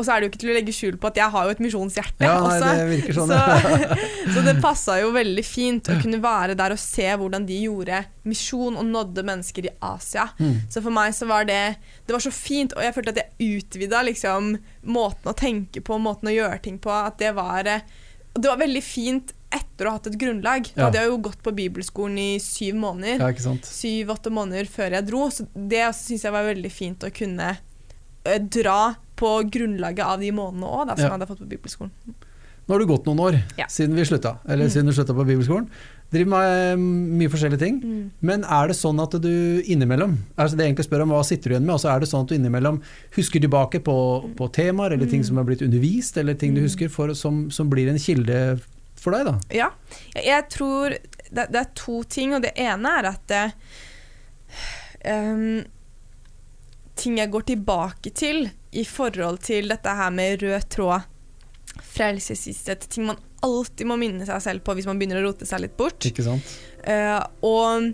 Og 0.00 0.06
så 0.06 0.14
er 0.14 0.22
det 0.22 0.26
jo 0.26 0.30
ikke 0.32 0.40
til 0.40 0.50
å 0.52 0.54
legge 0.56 0.72
skjul 0.72 0.96
på 1.02 1.08
at 1.10 1.18
jeg 1.20 1.32
har 1.34 1.44
jo 1.44 1.52
et 1.52 1.58
misjonshjerte 1.60 2.24
Ja, 2.24 2.38
nei, 2.40 2.54
også. 2.56 2.70
det 2.78 2.86
virker 2.88 3.16
sånn. 3.18 3.32
Så, 3.34 3.98
så 4.34 4.44
det 4.46 4.54
passa 4.64 4.96
jo 5.02 5.10
veldig 5.12 5.44
fint 5.44 5.90
å 5.92 5.98
kunne 6.00 6.20
være 6.24 6.56
der 6.56 6.72
og 6.72 6.80
se 6.80 7.08
hvordan 7.20 7.44
de 7.48 7.58
gjorde 7.66 7.98
misjon 8.30 8.78
og 8.80 8.86
nådde 8.88 9.24
mennesker 9.28 9.68
i 9.68 9.72
Asia. 9.90 10.24
Mm. 10.40 10.54
Så 10.72 10.80
for 10.80 10.94
meg 10.96 11.12
så 11.16 11.28
var 11.28 11.44
det 11.50 11.60
Det 12.06 12.14
var 12.16 12.24
så 12.24 12.32
fint, 12.32 12.72
og 12.76 12.82
jeg 12.86 12.96
følte 12.96 13.12
at 13.12 13.20
jeg 13.20 13.58
utvida 13.60 14.00
liksom 14.08 14.54
måten 14.88 15.28
å 15.30 15.36
tenke 15.36 15.82
på, 15.84 15.98
måten 16.00 16.32
å 16.32 16.34
gjøre 16.34 16.62
ting 16.64 16.78
på. 16.80 16.90
At 16.96 17.20
det 17.20 17.34
var 17.36 17.68
eh, 17.68 17.84
Det 18.34 18.48
var 18.48 18.60
veldig 18.64 18.82
fint 18.86 19.34
etter 19.50 19.88
å 19.88 19.90
ha 19.90 19.98
hatt 19.98 20.06
et 20.06 20.18
grunnlag. 20.20 20.68
Da 20.72 20.80
Ja. 20.80 20.84
hadde 20.86 21.00
jeg 21.02 21.08
jo 21.10 21.16
gått 21.26 21.40
på 21.42 21.50
bibelskolen 21.56 22.18
i 22.22 22.28
syv 22.38 22.76
måneder. 22.78 23.18
Ja. 23.18 23.54
Syv-åtte 23.66 24.30
måneder 24.30 24.68
før 24.70 24.94
jeg 24.94 25.06
dro. 25.08 25.24
Så 25.34 25.48
det 25.54 25.82
syns 25.98 26.22
jeg 26.22 26.32
var 26.32 26.46
veldig 26.46 26.70
fint 26.70 27.02
å 27.02 27.10
kunne 27.10 27.48
eh, 28.24 28.38
dra 28.38 28.94
på 29.20 29.30
grunnlaget 29.52 30.04
av 30.06 30.18
de 30.24 30.32
månedene 30.32 30.66
òg, 30.66 30.88
som 30.96 31.04
jeg 31.06 31.12
hadde 31.18 31.28
fått 31.28 31.42
på 31.44 31.48
bibelskolen. 31.52 31.92
Nå 32.68 32.74
har 32.76 32.82
du 32.84 32.86
gått 32.86 33.06
noen 33.08 33.18
år 33.24 33.36
siden 33.72 33.96
vi 33.98 34.04
slutta, 34.06 34.36
eller 34.46 34.68
Mm. 34.68 34.70
siden 34.70 34.86
du 34.86 34.92
slutta 34.94 35.14
på 35.16 35.24
bibelskolen. 35.26 35.64
Driver 36.10 36.30
med 36.30 36.72
eh, 36.72 36.76
mye 37.18 37.30
forskjellige 37.30 37.58
ting. 37.58 37.76
Mm. 37.82 38.10
Men 38.26 38.44
er 38.44 38.68
det 38.70 38.76
sånn 38.78 38.98
at 39.02 39.12
du 39.22 39.62
innimellom 39.62 40.16
altså 40.38 40.56
Det 40.56 40.64
jeg 40.64 40.72
egentlig 40.74 40.86
spør 40.88 41.02
om 41.04 41.10
hva 41.14 41.22
sitter 41.26 41.50
du 41.50 41.54
igjen 41.56 41.66
med, 41.66 41.74
og 41.74 41.80
så 41.82 41.90
er 41.94 42.00
det 42.00 42.08
sånn 42.10 42.22
at 42.24 42.28
du 42.30 42.34
innimellom 42.36 42.80
husker 43.16 43.40
tilbake 43.42 43.80
på, 43.82 43.96
på 44.38 44.48
temaer 44.54 44.92
eller 44.94 45.06
ting 45.10 45.20
Mm. 45.22 45.26
som 45.26 45.38
er 45.38 45.44
blitt 45.50 45.62
undervist, 45.66 46.16
eller 46.18 46.34
ting 46.34 46.54
du 46.54 46.60
Mm. 46.60 46.66
husker 46.68 46.88
for, 46.90 47.12
som, 47.14 47.50
som 47.50 47.68
blir 47.70 47.88
en 47.90 47.98
kilde 47.98 48.60
for 48.96 49.12
deg, 49.12 49.24
da? 49.26 49.34
Ja. 49.50 49.70
Jeg, 50.14 50.24
jeg 50.26 50.48
tror 50.50 50.90
det, 51.32 51.46
det 51.50 51.60
er 51.60 51.68
to 51.74 52.02
ting, 52.04 52.34
og 52.34 52.42
det 52.42 52.52
ene 52.56 52.86
er 53.00 53.04
at 53.14 53.26
det, 53.26 53.52
um, 55.10 55.64
Ting 57.00 57.16
jeg 57.16 57.30
går 57.32 57.46
tilbake 57.48 58.10
til 58.12 58.50
i 58.70 58.84
forhold 58.86 59.40
til 59.46 59.70
dette 59.70 59.94
her 59.98 60.12
med 60.14 60.42
rød 60.42 60.68
tråd, 60.70 61.08
frelsesvisshet, 61.90 62.86
ting 62.90 63.08
man 63.08 63.18
alltid 63.44 63.88
må 63.88 63.96
minne 63.98 64.26
seg 64.28 64.42
selv 64.44 64.64
på 64.66 64.74
hvis 64.76 64.86
man 64.88 65.00
begynner 65.00 65.22
å 65.22 65.30
rote 65.30 65.48
seg 65.48 65.64
litt 65.64 65.76
bort. 65.78 66.04
Ikke 66.06 66.26
sant? 66.26 66.54
Uh, 66.84 67.18
og 67.46 67.90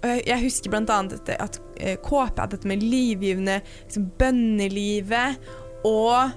jeg 0.00 0.40
husker 0.46 0.72
dette, 0.72 1.36
at 1.36 1.60
uh, 1.60 1.96
KP 2.00 2.40
hadde 2.40 2.56
dette 2.56 2.68
med 2.68 2.84
livgivende 2.84 3.60
liksom, 3.64 4.08
bønnelivet, 4.20 5.50
og 5.88 6.32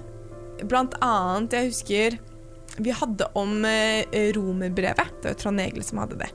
annet 1.04 1.52
Jeg 1.52 1.68
husker 1.68 2.14
vi 2.84 2.90
hadde 2.94 3.26
om 3.38 3.60
uh, 3.62 4.30
romerbrevet. 4.34 5.18
Det 5.22 5.32
var 5.32 5.36
Trond 5.38 5.62
Egil 5.62 5.84
som 5.86 6.00
hadde 6.02 6.18
det. 6.24 6.30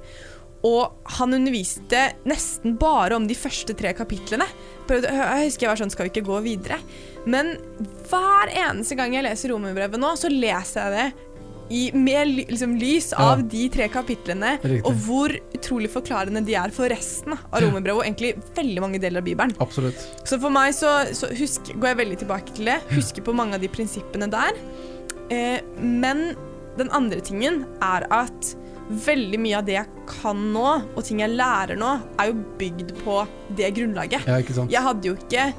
Og 0.67 1.07
han 1.15 1.35
underviste 1.35 2.01
nesten 2.27 2.75
bare 2.79 3.15
om 3.15 3.27
de 3.27 3.37
første 3.37 3.75
tre 3.79 3.93
kapitlene. 3.95 4.47
Jeg 4.89 5.45
husker 5.45 5.67
jeg 5.67 5.71
var 5.71 5.79
sånn 5.79 5.91
Skal 5.93 6.07
vi 6.07 6.11
ikke 6.15 6.27
gå 6.27 6.39
videre? 6.43 6.79
Men 7.29 7.55
hver 8.09 8.51
eneste 8.57 8.97
gang 8.97 9.13
jeg 9.17 9.25
leser 9.27 9.53
romerbrevet 9.53 10.01
nå, 10.01 10.13
så 10.17 10.31
leser 10.33 10.87
jeg 10.87 10.95
det 10.95 11.25
i, 11.69 11.81
med 11.93 12.31
liksom, 12.49 12.71
lys 12.81 13.11
Ja. 13.13 13.27
av 13.35 13.43
de 13.51 13.67
tre 13.69 13.85
kapitlene, 13.93 14.55
Riktig. 14.63 14.79
og 14.89 14.95
hvor 15.05 15.33
utrolig 15.53 15.91
forklarende 15.93 16.41
de 16.47 16.55
er 16.57 16.71
for 16.73 16.89
resten 16.89 17.35
av 17.37 17.59
romerbrevet, 17.61 17.99
og 17.99 18.07
egentlig 18.07 18.31
veldig 18.57 18.81
mange 18.81 19.01
deler 19.03 19.21
av 19.21 19.27
Bibelen. 19.27 19.53
Absolutt. 19.61 20.01
Så 20.25 20.39
for 20.41 20.49
meg 20.55 20.73
så, 20.73 20.95
så 21.13 21.29
husk, 21.37 21.69
går 21.75 21.91
jeg 21.91 21.99
veldig 22.01 22.17
tilbake 22.23 22.55
til 22.57 22.71
det. 22.71 22.79
Husker 22.95 23.21
på 23.27 23.35
mange 23.37 23.59
av 23.59 23.61
de 23.61 23.69
prinsippene 23.69 24.31
der. 24.33 24.57
Eh, 25.29 25.59
men 25.77 26.31
den 26.79 26.89
andre 26.95 27.21
tingen 27.21 27.61
er 27.85 28.07
at 28.09 28.55
veldig 28.89 29.37
mye 29.37 29.59
av 29.59 29.65
det 29.69 29.75
jeg 29.77 30.05
kan 30.09 30.39
nå, 30.55 30.69
og 30.97 31.03
ting 31.05 31.21
jeg 31.21 31.35
lærer 31.37 31.77
nå, 31.77 31.99
er 32.17 32.31
jo 32.31 32.39
bygd 32.57 32.95
på 33.03 33.21
det 33.59 33.75
grunnlaget. 33.77 34.25
Ja, 34.25 34.39
ikke 34.41 34.57
sant? 34.57 34.73
Jeg 34.73 34.81
hadde 34.89 35.11
jo 35.11 35.19
ikke 35.21 35.51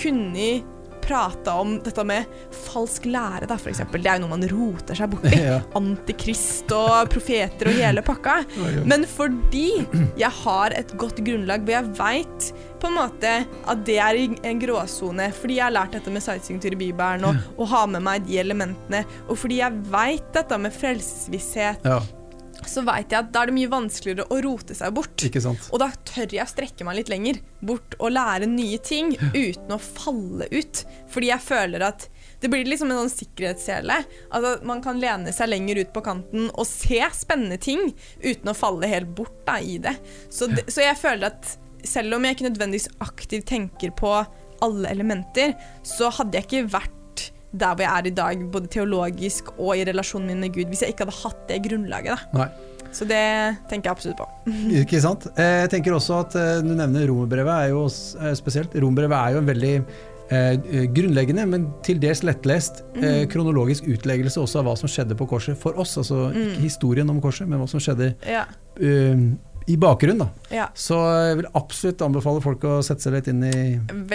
kunnet 0.00 0.64
prate 1.04 1.52
om 1.52 1.76
dette 1.84 2.04
med 2.06 2.28
falsk 2.64 3.06
lære, 3.08 3.48
da, 3.50 3.58
eksempel. 3.70 4.02
Det 4.04 4.10
er 4.10 4.18
jo 4.18 4.24
noe 4.26 4.34
man 4.36 4.48
roter 4.50 4.98
seg 4.98 5.12
borti. 5.14 5.32
Ja. 5.44 5.58
Antikrist 5.76 6.70
og 6.72 7.10
profeter 7.12 7.68
og 7.68 7.76
hele 7.76 8.02
pakka. 8.06 8.38
Men 8.90 9.04
fordi 9.08 9.84
jeg 10.20 10.30
har 10.42 10.72
et 10.76 10.94
godt 11.00 11.20
grunnlag 11.26 11.66
hvor 11.66 11.76
jeg 11.76 11.90
veit 11.98 12.48
på 12.80 12.88
en 12.88 12.96
måte 12.96 13.32
at 13.70 13.84
det 13.86 13.98
er 14.02 14.18
en 14.20 14.60
gråsone, 14.60 15.30
fordi 15.36 15.58
jeg 15.58 15.66
har 15.66 15.74
lært 15.76 15.94
dette 15.96 16.12
med 16.12 16.24
sightseeingtur 16.24 16.76
i 16.76 16.80
Bibelen 16.86 17.24
og, 17.28 17.38
og 17.56 17.70
har 17.72 17.86
med 17.92 18.04
meg 18.04 18.26
de 18.28 18.40
elementene, 18.42 19.04
og 19.28 19.38
fordi 19.40 19.60
jeg 19.62 19.84
veit 19.92 20.26
dette 20.36 20.58
med 20.60 20.74
frelsesvisshet, 20.74 21.84
Ja, 21.84 22.00
så 22.68 22.84
veit 22.86 23.12
jeg 23.12 23.18
at 23.20 23.30
da 23.34 23.42
er 23.42 23.50
det 23.50 23.56
mye 23.56 23.70
vanskeligere 23.72 24.26
å 24.32 24.40
rote 24.44 24.76
seg 24.76 24.94
bort. 24.96 25.14
Og 25.74 25.80
da 25.82 25.90
tør 26.08 26.34
jeg 26.36 26.44
å 26.44 26.50
strekke 26.50 26.86
meg 26.86 27.00
litt 27.00 27.12
lenger 27.12 27.40
bort 27.64 27.96
og 27.98 28.14
lære 28.14 28.48
nye 28.50 28.80
ting 28.84 29.14
uten 29.34 29.74
å 29.74 29.80
falle 29.80 30.48
ut. 30.52 30.84
Fordi 31.12 31.30
jeg 31.30 31.44
føler 31.44 31.86
at 31.86 32.08
det 32.44 32.50
blir 32.52 32.68
liksom 32.68 32.90
en 32.92 33.02
sånn 33.04 33.12
sikkerhetssele. 33.14 33.98
Altså, 34.34 34.54
man 34.68 34.82
kan 34.84 35.00
lene 35.00 35.32
seg 35.32 35.50
lenger 35.52 35.80
ut 35.82 35.92
på 35.94 36.04
kanten 36.04 36.50
og 36.52 36.66
se 36.68 37.00
spennende 37.16 37.60
ting 37.60 37.86
uten 38.24 38.52
å 38.52 38.56
falle 38.56 38.90
helt 38.90 39.14
bort 39.16 39.38
da, 39.48 39.58
i 39.60 39.78
det. 39.82 39.96
Så, 40.28 40.50
det. 40.52 40.66
så 40.72 40.84
jeg 40.84 41.00
føler 41.00 41.32
at 41.32 41.54
selv 41.84 42.16
om 42.16 42.24
jeg 42.24 42.36
ikke 42.36 42.48
nødvendigvis 42.48 42.90
aktivt 43.04 43.48
tenker 43.50 43.92
på 43.96 44.12
alle 44.64 44.90
elementer, 44.90 45.54
så 45.84 46.10
hadde 46.14 46.38
jeg 46.38 46.48
ikke 46.48 46.68
vært 46.76 47.00
der 47.54 47.74
hvor 47.74 47.84
jeg 47.86 47.92
er 48.02 48.06
i 48.10 48.14
dag, 48.18 48.44
både 48.50 48.66
teologisk 48.74 49.52
og 49.58 49.76
i 49.78 49.84
relasjonen 49.86 50.26
min 50.32 50.40
med 50.40 50.52
Gud, 50.54 50.66
hvis 50.72 50.82
jeg 50.82 50.94
ikke 50.94 51.06
hadde 51.06 51.18
hatt 51.22 51.44
det 51.48 51.62
grunnlaget. 51.68 52.18
da. 52.32 52.38
Nei. 52.38 52.48
Så 52.94 53.06
det 53.10 53.20
tenker 53.70 53.88
jeg 53.90 53.96
absolutt 53.96 54.18
på. 54.20 54.26
Ikke 54.82 55.00
sant? 55.02 55.24
Eh, 55.34 55.62
Jeg 55.64 55.70
tenker 55.72 55.96
også 55.96 56.20
at 56.20 56.34
eh, 56.38 56.60
Du 56.62 56.74
nevner 56.78 57.08
romerbrevet 57.10 57.54
er 57.64 57.68
jo 57.72 57.86
eh, 57.88 58.34
spesielt. 58.38 58.74
Romerbrevet 58.78 59.16
er 59.18 59.32
jo 59.34 59.40
en 59.42 59.48
veldig 59.48 59.72
eh, 60.30 60.86
grunnleggende, 60.94 61.46
men 61.50 61.64
til 61.82 61.98
dels 62.02 62.22
lettlest 62.22 62.84
eh, 62.94 63.02
Mhm. 63.24 63.30
kronologisk 63.34 63.88
utleggelse 63.90 64.38
også 64.40 64.60
av 64.62 64.68
hva 64.68 64.76
som 64.78 64.88
skjedde 64.88 65.16
på 65.18 65.26
korset 65.28 65.58
for 65.58 65.74
oss. 65.78 65.96
Altså 65.98 66.28
Mm. 66.30 66.38
ikke 66.52 66.62
historien 66.68 67.10
om 67.10 67.20
korset, 67.20 67.48
men 67.48 67.58
hva 67.58 67.68
som 67.68 67.80
skjedde 67.82 68.14
Ja, 68.30 68.44
eh, 68.80 69.26
i 69.66 69.76
bakgrunnen. 69.80 70.18
da. 70.26 70.28
ja. 70.52 70.66
Så 70.76 70.96
jeg 71.28 71.36
vil 71.40 71.46
absolutt 71.56 72.02
anbefale 72.04 72.42
folk 72.44 72.64
å 72.68 72.74
sette 72.84 73.00
seg 73.06 73.14
litt 73.16 73.28
inn 73.32 73.42
i, 73.48 73.54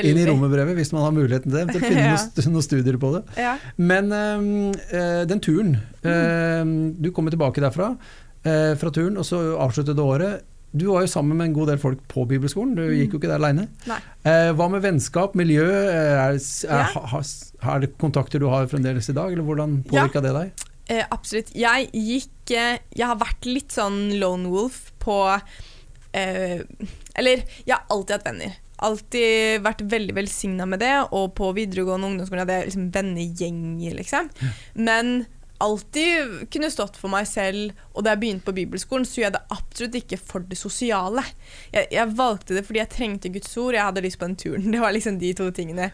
inn 0.05 0.19
i 0.21 0.25
romerbrevet, 0.29 0.75
hvis 0.77 0.91
man 0.93 1.01
har 1.07 1.15
muligheten 1.15 1.49
til 1.49 1.57
det. 1.57 1.73
Til 1.73 1.81
å 1.81 1.87
finne 1.87 2.03
Ja. 2.09 2.17
noen, 2.19 2.53
noen 2.53 2.65
studier 2.67 2.99
på 3.01 3.13
det. 3.15 3.23
Ja. 3.41 3.55
Men 3.81 4.11
eh, 4.13 4.45
eh, 4.93 5.23
den 5.29 5.41
turen 5.41 5.75
øh, 6.05 6.93
Du 7.01 7.09
kommer 7.15 7.33
tilbake 7.33 7.63
derfra, 7.63 7.95
øh, 8.45 8.75
fra 8.79 8.91
turen, 8.93 9.17
og 9.17 9.25
så 9.27 9.41
avsluttet 9.61 9.97
du 9.97 10.03
året. 10.05 10.45
Du 10.69 10.85
var 10.91 11.01
jo 11.01 11.09
sammen 11.09 11.33
med 11.39 11.47
en 11.49 11.53
god 11.57 11.71
del 11.71 11.79
folk 11.81 12.01
på 12.11 12.27
bibelskolen, 12.29 12.75
du 12.77 12.83
gikk 12.93 13.15
jo 13.15 13.19
ikke 13.23 13.31
der 13.31 13.39
aleine. 13.41 13.63
Eh, 14.21 14.51
hva 14.53 14.67
med 14.69 14.83
vennskap, 14.85 15.33
miljø? 15.33 15.65
er, 15.65 16.37
Er, 16.37 16.37
er, 16.69 16.83
ha- 17.09 17.23
er 17.73 17.79
det 17.87 17.95
kontakter 17.97 18.37
du 18.39 18.45
har 18.53 18.67
fremdeles 18.69 19.09
i 19.09 19.15
dag, 19.17 19.33
eller 19.33 19.47
hvordan 19.47 19.79
Ja. 19.89 20.05
det 20.05 20.21
deg? 20.35 20.65
Eh, 20.89 21.03
absolutt. 21.13 21.49
Jeg 21.57 21.89
gikk 21.93 22.51
eh, 22.57 22.77
Jeg 22.97 23.05
har 23.05 23.17
vært 23.17 23.45
litt 23.45 23.69
sånn 23.73 24.19
lone 24.19 24.49
wolf 24.49 24.88
på 25.01 25.17
eh, 26.11 26.61
Eller, 27.15 27.43
jeg 27.65 27.73
har 27.75 27.85
alltid 27.89 28.15
hatt 28.17 28.29
venner. 28.29 28.55
Alltid 28.87 29.65
vært 29.65 29.83
veldig 29.91 30.15
velsigna 30.15 30.67
med 30.69 30.79
det, 30.83 30.93
og 31.11 31.33
på 31.37 31.51
videregående 31.57 32.07
og 32.07 32.13
ungdomsskolen 32.13 32.45
hadde 32.45 32.61
jeg 32.61 32.69
liksom 32.69 32.87
vennegjenger, 32.95 33.97
liksom. 33.99 34.29
Men 34.79 35.25
alltid 35.59 36.47
kunne 36.53 36.71
stått 36.71 36.97
for 36.97 37.11
meg 37.11 37.27
selv, 37.27 37.75
og 37.91 38.05
da 38.05 38.13
jeg 38.13 38.21
begynte 38.21 38.47
på 38.47 38.55
bibelskolen, 38.55 39.03
så 39.03 39.19
gjorde 39.19 39.27
jeg 39.27 39.35
det 39.35 39.57
absolutt 39.57 39.97
ikke 39.99 40.19
for 40.31 40.47
det 40.47 40.57
sosiale. 40.59 41.23
Jeg, 41.73 41.89
jeg 41.97 42.15
valgte 42.15 42.55
det 42.55 42.63
fordi 42.67 42.79
jeg 42.81 42.93
trengte 42.95 43.31
Guds 43.35 43.51
ord, 43.59 43.75
jeg 43.75 43.83
hadde 43.89 44.05
lyst 44.05 44.21
på 44.21 44.29
den 44.29 44.39
turen. 44.39 44.69
Det 44.73 44.79
var 44.81 44.95
liksom 44.95 45.19
de 45.19 45.33
to 45.35 45.49
tingene. 45.55 45.91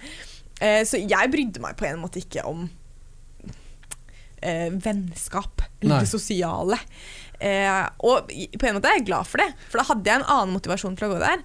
Eh, 0.61 0.83
så 0.87 1.01
jeg 1.01 1.31
brydde 1.33 1.63
meg 1.63 1.77
på 1.79 1.89
en 1.89 2.03
måte 2.03 2.21
ikke 2.21 2.45
om 2.47 2.67
eh, 4.45 4.69
vennskap 4.69 5.65
eller 5.81 5.95
Nei. 5.97 6.03
det 6.05 6.13
sosiale. 6.13 6.79
Eh, 7.39 7.87
og 8.05 8.29
på 8.29 8.67
en 8.67 8.77
måte 8.77 8.91
er 8.91 8.99
jeg 8.99 9.07
glad 9.09 9.29
for 9.29 9.43
det, 9.43 9.49
for 9.69 9.81
da 9.81 9.87
hadde 9.89 10.11
jeg 10.11 10.21
en 10.21 10.29
annen 10.35 10.55
motivasjon 10.55 10.95
til 10.99 11.07
å 11.07 11.15
gå 11.15 11.23
der. 11.23 11.43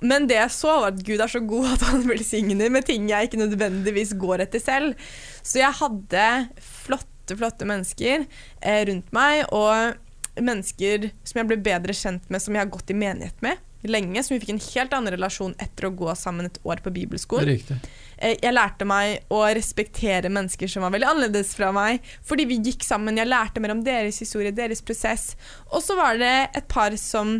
Men 0.00 0.26
det 0.28 0.38
jeg 0.38 0.52
så, 0.56 0.74
var 0.80 0.94
at 0.94 1.02
Gud 1.04 1.20
er 1.20 1.30
så 1.30 1.42
god 1.44 1.72
at 1.74 1.86
han 1.90 2.04
velsigner 2.08 2.72
med 2.72 2.86
ting 2.88 3.08
jeg 3.10 3.28
ikke 3.28 3.42
nødvendigvis 3.42 4.14
går 4.20 4.46
etter 4.46 4.62
selv. 4.64 5.10
Så 5.44 5.60
jeg 5.60 5.76
hadde 5.80 6.28
flotte, 6.64 7.36
flotte 7.36 7.68
mennesker 7.68 8.24
eh, 8.24 8.84
rundt 8.88 9.10
meg, 9.16 9.44
og 9.52 10.40
mennesker 10.40 11.10
som 11.26 11.42
jeg 11.42 11.50
ble 11.50 11.60
bedre 11.64 11.96
kjent 11.96 12.30
med, 12.32 12.40
som 12.42 12.56
jeg 12.56 12.64
har 12.64 12.72
gått 12.72 12.92
i 12.94 12.96
menighet 12.96 13.44
med 13.44 13.60
lenge, 13.88 14.22
som 14.22 14.34
vi 14.34 14.40
fikk 14.42 14.50
en 14.54 14.62
helt 14.74 14.92
annen 14.96 15.14
relasjon 15.14 15.54
etter 15.58 15.88
å 15.88 15.94
gå 15.96 16.12
sammen 16.18 16.46
et 16.50 16.58
år 16.64 16.82
på 16.84 16.92
bibelskolen. 16.92 17.48
Riktig. 17.48 17.78
Eh, 18.18 18.36
Jeg 18.42 18.52
lærte 18.52 18.84
meg 18.84 19.24
å 19.32 19.40
respektere 19.56 20.28
mennesker 20.28 20.68
som 20.68 20.82
var 20.82 20.90
veldig 20.92 21.08
annerledes 21.08 21.54
fra 21.56 21.70
meg, 21.72 22.00
fordi 22.26 22.44
vi 22.50 22.58
gikk 22.60 22.84
sammen. 22.84 23.16
Jeg 23.16 23.30
lærte 23.30 23.60
mer 23.60 23.72
om 23.72 23.84
deres 23.84 24.18
historie, 24.20 24.52
deres 24.52 24.82
prosess. 24.82 25.36
Og 25.72 25.80
så 25.82 25.96
var 25.96 26.18
det 26.20 26.50
et 26.54 26.68
par 26.68 26.96
som 27.00 27.38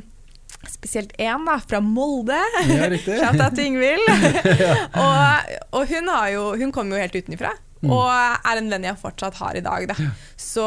Spesielt 0.69 1.13
én 1.17 1.47
fra 1.69 1.79
Molde. 1.81 2.37
Ja, 2.69 2.89
riktig. 2.91 3.17
Til 3.57 3.65
Ingvild. 3.65 4.03
og 5.05 5.55
og 5.73 5.87
hun, 5.89 6.09
har 6.09 6.29
jo, 6.35 6.43
hun 6.59 6.73
kom 6.73 6.91
jo 6.93 6.99
helt 7.01 7.15
utenfra, 7.17 7.55
Mm. 7.81 7.95
og 7.97 8.11
er 8.45 8.59
en 8.61 8.67
venn 8.69 8.83
jeg 8.85 8.99
fortsatt 9.01 9.39
har 9.41 9.57
i 9.57 9.63
dag. 9.65 9.87
Da. 9.89 9.95
Så 10.37 10.67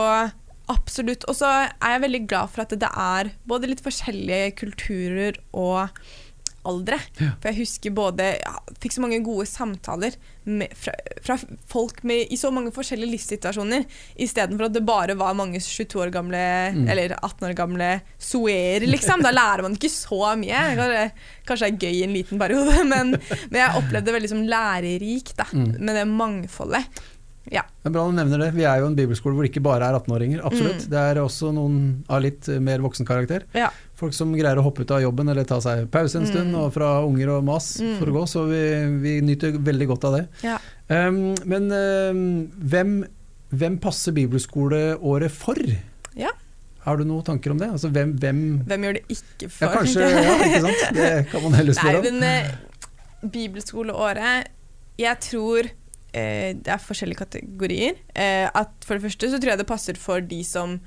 absolutt. 0.71 1.25
Og 1.29 1.35
så 1.35 1.49
er 1.67 1.95
jeg 1.97 2.05
veldig 2.07 2.23
glad 2.27 2.51
for 2.53 2.65
at 2.65 2.75
det 2.79 2.89
er 2.93 3.33
både 3.49 3.71
litt 3.71 3.83
forskjellige 3.85 4.53
kulturer 4.63 5.39
og 5.53 5.89
aldre. 6.63 6.95
Ja. 7.19 7.33
For 7.43 7.49
jeg 7.51 7.57
husker 7.65 7.91
både 7.91 8.25
ja, 8.39 8.53
Fikk 8.79 8.93
så 8.95 9.01
mange 9.03 9.17
gode 9.23 9.43
samtaler 9.49 10.13
med, 10.47 10.71
fra, 10.79 10.93
fra 11.23 11.35
folk 11.71 11.99
med, 12.07 12.29
i 12.31 12.37
så 12.39 12.49
mange 12.55 12.71
forskjellige 12.75 13.11
livssituasjoner, 13.11 13.83
istedenfor 14.23 14.69
at 14.69 14.73
det 14.75 14.83
bare 14.87 15.15
var 15.19 15.35
mange 15.35 15.59
22 15.63 15.99
år 16.05 16.11
gamle 16.15 16.39
Mm. 16.73 16.85
eller 16.91 17.13
18 17.17 17.47
år 17.49 17.53
gamle 17.55 17.89
soerer, 18.19 18.85
liksom. 18.87 19.21
Da 19.23 19.31
lærer 19.35 19.63
man 19.67 19.75
ikke 19.75 19.91
så 19.91 20.21
mye. 20.39 20.63
Kanskje, 21.47 21.67
det 21.67 21.69
er 21.73 21.81
gøy 21.83 21.97
i 21.99 22.03
en 22.07 22.15
liten 22.15 22.39
periode, 22.39 22.79
men, 22.93 23.11
men 23.51 23.59
jeg 23.59 23.79
opplevde 23.79 24.07
det 24.09 24.15
veldig 24.17 24.31
som 24.31 24.45
lærerikt 24.47 25.35
da, 25.39 25.47
Mm. 25.53 25.75
med 25.83 25.95
det 25.99 26.07
mangfoldet. 26.09 27.03
Ja. 27.51 27.61
Det 27.83 27.89
er 27.89 27.91
bra 27.91 28.05
du 28.07 28.13
nevner 28.15 28.39
det. 28.39 28.51
Vi 28.55 28.63
er 28.63 28.79
jo 28.79 28.85
en 28.87 28.95
bibelskole 28.95 29.35
hvor 29.35 29.43
det 29.43 29.49
ikke 29.51 29.63
bare 29.65 29.83
er 29.89 29.97
18-åringer. 29.97 30.39
Absolutt. 30.47 30.85
Mm. 30.85 30.91
Det 30.93 30.99
er 31.09 31.19
også 31.19 31.49
noen 31.53 31.79
av 32.07 32.21
litt 32.23 32.47
eh, 32.47 32.59
mer 32.63 32.79
voksen 32.85 33.05
karakter. 33.07 33.43
Ja. 33.57 33.67
Folk 33.99 34.13
som 34.15 34.31
greier 34.35 34.57
å 34.61 34.63
hoppe 34.63 34.85
ut 34.85 34.91
av 34.95 35.01
jobben 35.03 35.27
eller 35.29 35.43
ta 35.47 35.57
seg 35.63 35.89
pause 35.91 36.15
en 36.21 36.25
stund, 36.29 36.53
Mm. 36.53 36.59
og 36.61 36.71
fra 36.73 36.93
unger 37.03 37.29
og 37.35 37.43
mas 37.43 37.67
Mm. 37.81 37.97
for 37.99 38.07
å 38.07 38.15
gå. 38.15 38.23
Så 38.31 38.45
vi, 38.47 38.61
vi 39.03 39.17
nyter 39.21 39.57
veldig 39.59 39.87
godt 39.91 40.05
av 40.07 40.15
det. 40.17 40.23
Ja. 40.43 40.57
Um, 40.87 41.35
men 41.45 41.67
um, 41.71 42.23
hvem, 42.63 42.95
hvem 43.51 43.77
passer 43.79 44.15
bibelskoleåret 44.15 45.31
for? 45.31 45.59
Ja. 46.15 46.31
Har 46.83 46.97
du 46.99 47.03
noen 47.07 47.23
tanker 47.23 47.51
om 47.51 47.57
det? 47.59 47.69
Altså, 47.71 47.87
hvem, 47.91 48.15
hvem 48.19 48.39
Hvem 48.67 48.83
gjør 48.87 48.93
det 48.97 49.03
ikke 49.09 49.49
for? 49.49 49.67
Ja, 49.67 49.73
kanskje. 49.75 50.07
Ja, 50.11 50.33
ikke 50.47 50.63
sant? 50.65 50.95
Det 50.97 51.11
kan 51.31 51.43
man 51.43 51.53
heller 51.59 51.73
spørre 51.77 51.99
om. 51.99 52.03
men 52.19 52.23
eh, 52.23 52.49
bibelskoleåret 53.43 54.47
Jeg 54.99 55.19
tror 55.27 55.69
eh, 56.13 56.53
det 56.55 56.71
er 56.73 56.81
forskjellige 56.83 57.23
kategorier. 57.25 57.97
Eh, 58.15 58.49
For 58.85 58.97
det 58.97 59.05
første 59.09 59.31
så 59.33 59.39
tror 59.39 59.53
jeg 59.53 59.63
det 59.63 59.69
passer 59.69 59.99
for 59.99 60.21
de 60.21 60.43
som 60.47 60.79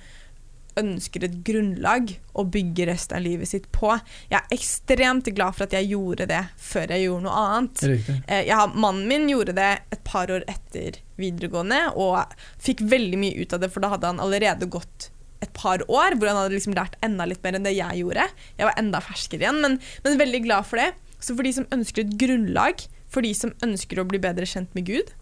ønsker 0.77 1.25
et 1.25 1.37
grunnlag 1.47 2.11
å 2.37 2.45
bygge 2.53 2.85
resten 2.91 3.17
av 3.17 3.25
livet 3.25 3.49
sitt 3.49 3.65
på. 3.73 3.95
Jeg 4.29 4.37
er 4.43 4.53
ekstremt 4.57 5.31
glad 5.33 5.57
for 5.57 5.65
at 5.65 5.73
jeg 5.73 5.89
gjorde 5.95 6.27
det 6.29 6.43
før 6.61 6.93
jeg 6.93 7.07
gjorde 7.07 7.25
noe 7.25 7.45
annet. 7.47 7.85
Eh, 8.29 8.51
har, 8.53 8.75
mannen 8.77 9.07
min 9.09 9.25
gjorde 9.33 9.55
det 9.57 9.71
et 9.95 10.03
par 10.05 10.29
år 10.33 10.45
etter 10.53 10.99
videregående, 11.17 11.81
og 11.97 12.37
fikk 12.61 12.85
veldig 12.93 13.21
mye 13.23 13.41
ut 13.41 13.57
av 13.57 13.65
det, 13.65 13.71
for 13.73 13.85
da 13.85 13.95
hadde 13.95 14.11
han 14.13 14.21
allerede 14.21 14.69
gått 14.69 15.11
et 15.45 15.53
par 15.57 15.83
år 15.89 16.17
hvor 16.17 16.31
han 16.31 16.39
hadde 16.43 16.55
liksom 16.55 16.77
lært 16.77 16.97
enda 17.05 17.27
litt 17.29 17.43
mer 17.45 17.57
enn 17.57 17.65
det 17.67 17.75
jeg 17.77 18.03
gjorde. 18.03 18.29
Jeg 18.61 18.69
var 18.69 18.77
enda 18.81 19.01
ferskere 19.05 19.45
igjen, 19.47 19.63
men, 19.65 19.81
men 20.05 20.21
veldig 20.21 20.43
glad 20.45 20.69
for 20.69 20.81
det. 20.81 20.91
Så 21.21 21.33
for 21.37 21.47
de 21.47 21.55
som 21.57 21.69
ønsker 21.73 22.05
et 22.05 22.17
grunnlag, 22.21 22.85
for 23.17 23.25
de 23.25 23.33
som 23.37 23.55
ønsker 23.65 24.03
å 24.03 24.07
bli 24.09 24.21
bedre 24.21 24.45
kjent 24.49 24.77
med 24.77 24.85
Gud, 24.93 25.13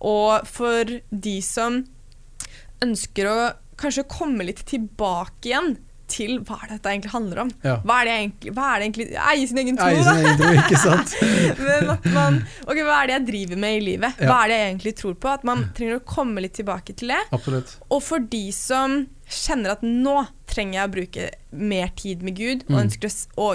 og 0.00 0.46
for 0.48 0.94
de 1.10 1.36
som 1.44 1.82
ønsker 2.84 3.28
å 3.28 3.38
kanskje 3.80 4.06
komme 4.10 4.44
litt 4.46 4.62
tilbake 4.68 5.50
igjen 5.50 5.74
til 6.10 6.40
hva 6.42 6.56
er 6.58 6.70
det 6.72 6.76
dette 6.80 6.90
egentlig 6.90 7.12
handler 7.12 7.40
om. 7.44 7.50
Ja. 7.62 7.76
Hva 7.86 7.96
er 8.02 8.08
det 8.08 8.14
egentlig, 8.16 8.52
hva 8.56 8.64
er 8.74 8.80
det 8.82 8.86
egentlig 8.88 9.04
Eie 9.30 9.44
sin 9.46 9.60
egen 9.62 9.76
tro, 9.78 9.86
Eie 9.92 10.00
sin 10.02 10.24
egen 10.24 10.40
tro, 10.40 10.48
ikke 10.58 10.80
sant? 10.82 11.12
Men 11.62 11.92
at 11.94 12.08
man 12.10 12.38
Ok, 12.66 12.80
hva 12.82 12.96
er 12.96 13.06
det 13.06 13.14
jeg 13.14 13.26
driver 13.28 13.60
med 13.62 13.76
i 13.76 13.84
livet? 13.92 14.18
Hva 14.24 14.40
er 14.42 14.50
det 14.50 14.56
jeg 14.58 14.72
egentlig 14.72 14.94
tror 14.98 15.14
på? 15.22 15.30
At 15.38 15.46
man 15.46 15.62
trenger 15.76 16.00
å 16.00 16.02
komme 16.10 16.42
litt 16.42 16.56
tilbake 16.58 16.96
til 16.98 17.12
det. 17.14 17.20
Absolutt. 17.36 17.76
Og 17.94 18.02
for 18.02 18.26
de 18.34 18.42
som 18.56 18.98
kjenner 19.30 19.76
at 19.76 19.86
nå 19.86 20.16
trenger 20.50 20.80
jeg 20.80 20.88
å 20.90 20.94
bruke 20.96 21.28
mer 21.70 21.94
tid 22.02 22.26
med 22.26 22.34
Gud, 22.40 22.66
og 22.66 22.74
Mm. 22.74 22.82
ønsker 22.88 23.14
å, 23.38 23.52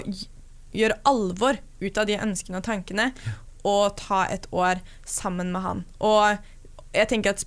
gjøre 0.75 0.95
alvor 1.07 1.59
ut 1.83 1.97
av 2.01 2.07
de 2.07 2.15
ønskene 2.19 2.59
og 2.59 2.65
tankene, 2.67 3.09
og 3.65 3.95
ta 3.97 4.23
et 4.31 4.45
år 4.53 4.79
sammen 5.09 5.51
med 5.55 5.61
Han. 5.65 5.83
Og 5.99 6.37
jeg 6.95 7.09
tenker 7.11 7.35
at 7.35 7.45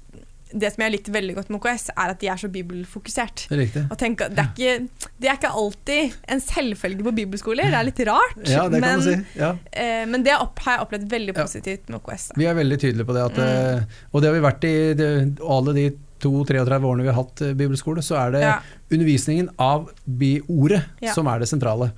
det 0.49 0.71
som 0.73 0.81
jeg 0.81 0.87
har 0.89 0.93
likt 0.95 1.09
veldig 1.13 1.35
godt 1.37 1.51
med 1.53 1.59
OKS, 1.61 1.91
er 1.93 2.11
at 2.15 2.21
de 2.23 2.29
er 2.33 2.39
så 2.41 2.49
bibelfokusert. 2.49 3.43
Riktig. 3.53 3.83
Og 3.93 3.99
tenk, 4.01 4.23
det, 4.33 4.41
er 4.41 4.49
ikke, 4.55 5.09
det 5.21 5.29
er 5.29 5.37
ikke 5.37 5.51
alltid 5.61 6.15
en 6.33 6.41
selvfølge 6.41 7.05
på 7.05 7.13
bibelskoler. 7.19 7.69
Det 7.69 7.77
er 7.77 7.85
litt 7.85 8.01
rart. 8.09 8.39
Ja, 8.49 8.63
det 8.73 8.81
kan 8.81 8.95
men, 8.97 9.03
si. 9.05 9.17
Ja. 9.37 9.51
eh, 9.77 10.07
men 10.09 10.25
det 10.25 10.39
opp, 10.41 10.57
har 10.65 10.79
jeg 10.79 10.87
opplevd 10.87 11.05
veldig 11.13 11.35
Ja. 11.37 11.43
positivt 11.43 11.91
med 11.93 11.99
OKS. 12.01 12.31
Da. 12.31 12.39
Vi 12.41 12.47
er 12.49 12.57
veldig 12.57 12.79
tydelige 12.81 13.05
på 13.11 13.19
det. 13.19 13.27
At, 13.29 13.37
Mm. 13.45 13.85
Og 14.15 14.23
det 14.25 14.31
har 14.31 14.39
vi 14.39 14.47
vært 14.49 14.65
i 14.65 14.75
det, 15.03 15.11
alle 15.45 15.75
de 15.77 15.85
32 16.25 16.89
årene 16.89 17.03
vi 17.05 17.13
har 17.13 17.19
hatt 17.21 17.43
eh, 17.45 17.53
bibelskole, 17.53 18.01
så 18.03 18.17
er 18.25 18.31
det 18.33 18.41
Ja. 18.47 18.57
undervisningen 18.91 19.51
av 19.61 19.91
bi-ordet 20.09 20.81
Ja. 21.05 21.13
som 21.13 21.29
er 21.29 21.39
det 21.45 21.49
sentrale. 21.53 21.93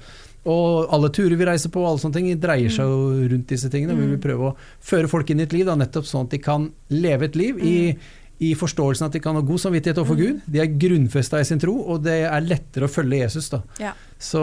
Og 0.47 0.87
alle 0.91 1.11
turer 1.13 1.37
vi 1.37 1.45
reiser 1.45 1.69
på, 1.69 1.83
alle 1.87 1.99
sånne 2.01 2.15
ting 2.15 2.41
dreier 2.41 2.71
seg 2.71 2.87
jo 2.89 3.29
rundt 3.29 3.47
disse 3.47 3.69
tingene. 3.69 3.95
Vi 3.95 4.07
vil 4.07 4.17
Mm. 4.17 4.23
prøve 4.23 4.53
å 4.53 4.57
føre 4.81 5.09
folk 5.09 5.29
inn 5.31 5.41
i 5.41 5.43
et 5.43 5.53
liv, 5.53 5.67
da, 5.67 5.75
nettopp 5.77 6.07
sånn 6.07 6.25
at 6.25 6.31
de 6.31 6.39
kan 6.39 6.71
leve 6.89 7.25
et 7.25 7.37
liv 7.37 7.59
i, 7.59 7.97
i 8.41 8.55
forståelsen 8.55 9.05
at 9.05 9.13
de 9.13 9.21
kan 9.21 9.35
ha 9.35 9.43
god 9.43 9.59
samvittighet 9.61 9.99
overfor 9.99 10.17
Mm. 10.17 10.23
Gud. 10.27 10.41
De 10.49 10.59
er 10.61 10.67
grunnfesta 10.79 11.39
i 11.41 11.45
sin 11.45 11.59
tro, 11.59 11.75
og 11.87 12.03
det 12.03 12.25
er 12.25 12.41
lettere 12.41 12.85
å 12.85 12.89
følge 12.89 13.19
Jesus. 13.21 13.51
da. 13.51 13.63
Ja. 13.79 13.93
Så, 14.19 14.41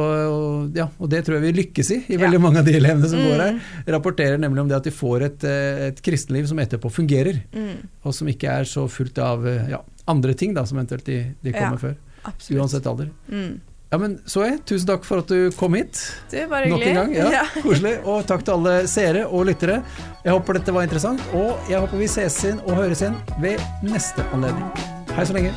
ja, 0.75 0.87
og 0.99 1.09
det 1.09 1.23
tror 1.25 1.41
jeg 1.41 1.53
vi 1.53 1.63
lykkes 1.63 1.89
i, 1.91 2.13
i 2.13 2.17
veldig 2.17 2.39
mange 2.41 2.59
av 2.59 2.65
de 2.65 2.73
elevene 2.77 3.09
som 3.09 3.17
går 3.19 3.41
her. 3.41 3.53
Mm. 3.53 3.59
Rapporterer 3.95 4.37
nemlig 4.39 4.59
om 4.61 4.67
det 4.67 4.77
at 4.77 4.83
de 4.83 4.91
får 4.91 5.21
et, 5.25 5.43
eh, 5.43 5.87
et 5.87 6.01
kristenliv 6.01 6.45
som 6.47 6.57
etterpå 6.59 6.91
fungerer, 6.91 7.41
Mm, 7.53 7.87
og 8.05 8.13
som 8.13 8.27
ikke 8.27 8.43
er 8.59 8.63
så 8.65 8.87
fullt 8.87 9.17
av 9.17 9.47
eh, 9.47 9.67
ja, 9.69 9.81
andre 10.07 10.35
ting 10.35 10.53
da, 10.53 10.63
som 10.63 10.77
eventuelt 10.77 11.03
de, 11.05 11.33
de 11.43 11.51
kommer 11.53 11.71
Ja. 11.81 11.89
før. 11.89 11.95
absolutt. 12.25 12.61
Uansett 12.61 12.85
alder. 12.85 13.09
Mm. 13.31 13.59
Ja, 13.89 13.97
men 13.97 14.17
Zoe, 14.27 14.57
tusen 14.67 14.87
takk 14.89 15.05
for 15.07 15.23
at 15.23 15.29
du 15.31 15.47
kom 15.55 15.77
hit. 15.79 15.95
Du, 16.31 16.35
bare 16.51 16.67
hyggelig. 16.67 16.71
Nok 16.71 16.87
en 16.91 16.99
gang. 16.99 17.15
Ja, 17.15 17.29
Ja. 17.37 17.45
Koselig. 17.63 17.95
Og 18.03 18.25
takk 18.27 18.43
til 18.43 18.57
alle 18.57 18.75
seere 18.91 19.23
og 19.27 19.47
lyttere. 19.47 19.79
Jeg 20.25 20.35
håper 20.35 20.59
dette 20.59 20.75
var 20.75 20.83
interessant, 20.89 21.23
og 21.33 21.55
jeg 21.71 21.79
håper 21.79 22.03
vi 22.03 22.11
ses 22.11 22.41
inn 22.51 22.59
og 22.67 22.75
høres 22.81 23.01
igjen 23.05 23.15
ved 23.39 23.63
neste 23.87 24.27
anledning. 24.35 24.67
Hei 25.15 25.23
så 25.25 25.33
lenge. 25.39 25.55